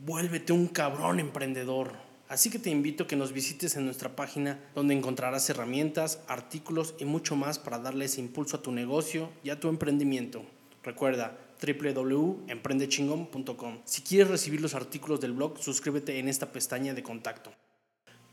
vuélvete 0.05 0.53
un 0.53 0.67
cabrón 0.67 1.21
emprendedor. 1.21 2.08
Así 2.29 2.51
que 2.51 2.59
te 2.59 2.69
invito 2.69 3.05
a 3.05 3.07
que 3.07 3.17
nos 3.17 3.33
visites 3.33 3.77
en 3.77 3.87
nuestra 3.87 4.15
página 4.15 4.61
donde 4.75 4.95
encontrarás 4.95 5.49
herramientas, 5.49 6.21
artículos 6.29 6.95
y 6.99 7.07
mucho 7.07 7.37
más 7.37 7.59
para 7.59 7.79
darle 7.79 8.05
ese 8.05 8.21
impulso 8.21 8.59
a 8.59 8.63
tu 8.63 8.71
negocio 8.71 9.31
y 9.43 9.49
a 9.51 9.59
tu 9.59 9.69
emprendimiento. 9.69 10.45
Recuerda 10.83 11.39
www.emprendechingón.com. 11.61 13.79
Si 13.85 14.03
quieres 14.03 14.29
recibir 14.29 14.61
los 14.61 14.75
artículos 14.75 15.21
del 15.21 15.33
blog, 15.33 15.59
suscríbete 15.59 16.19
en 16.19 16.29
esta 16.29 16.53
pestaña 16.53 16.93
de 16.93 17.03
contacto. 17.03 17.51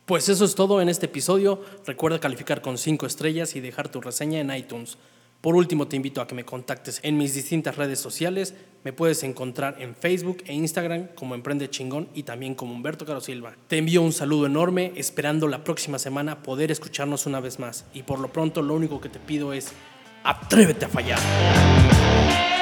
Pues 0.06 0.28
eso 0.30 0.46
es 0.46 0.56
todo 0.56 0.82
en 0.82 0.90
este 0.90 1.08
episodio. 1.08 1.62
Recuerda 1.86 2.20
calificar 2.20 2.62
con 2.62 2.78
5 2.78 3.06
estrellas 3.06 3.56
y 3.56 3.62
dejar 3.62 3.90
tu 3.90 4.02
reseña 4.02 4.40
en 4.40 4.54
iTunes. 4.54 4.98
Por 5.46 5.56
último, 5.56 5.88
te 5.88 5.96
invito 5.96 6.22
a 6.22 6.28
que 6.28 6.34
me 6.34 6.44
contactes 6.44 7.00
en 7.04 7.18
mis 7.18 7.36
distintas 7.36 7.76
redes 7.76 8.00
sociales. 8.00 8.56
Me 8.84 8.94
puedes 8.94 9.22
encontrar 9.22 9.76
en 9.80 9.94
Facebook 9.94 10.38
e 10.48 10.56
Instagram 10.56 11.10
como 11.14 11.36
Emprende 11.36 11.70
Chingón 11.70 12.10
y 12.16 12.24
también 12.24 12.56
como 12.56 12.74
Humberto 12.74 13.06
Caro 13.06 13.22
Silva. 13.22 13.56
Te 13.68 13.78
envío 13.78 14.02
un 14.02 14.12
saludo 14.12 14.48
enorme, 14.48 14.92
esperando 14.96 15.48
la 15.48 15.64
próxima 15.64 16.00
semana 16.00 16.42
poder 16.42 16.72
escucharnos 16.72 17.28
una 17.28 17.42
vez 17.42 17.60
más. 17.60 17.86
Y 17.94 18.02
por 18.02 18.18
lo 18.18 18.34
pronto, 18.34 18.64
lo 18.64 18.74
único 18.74 19.00
que 19.00 19.10
te 19.10 19.20
pido 19.20 19.54
es, 19.54 19.72
atrévete 20.24 20.86
a 20.86 20.90
fallar. 20.90 22.55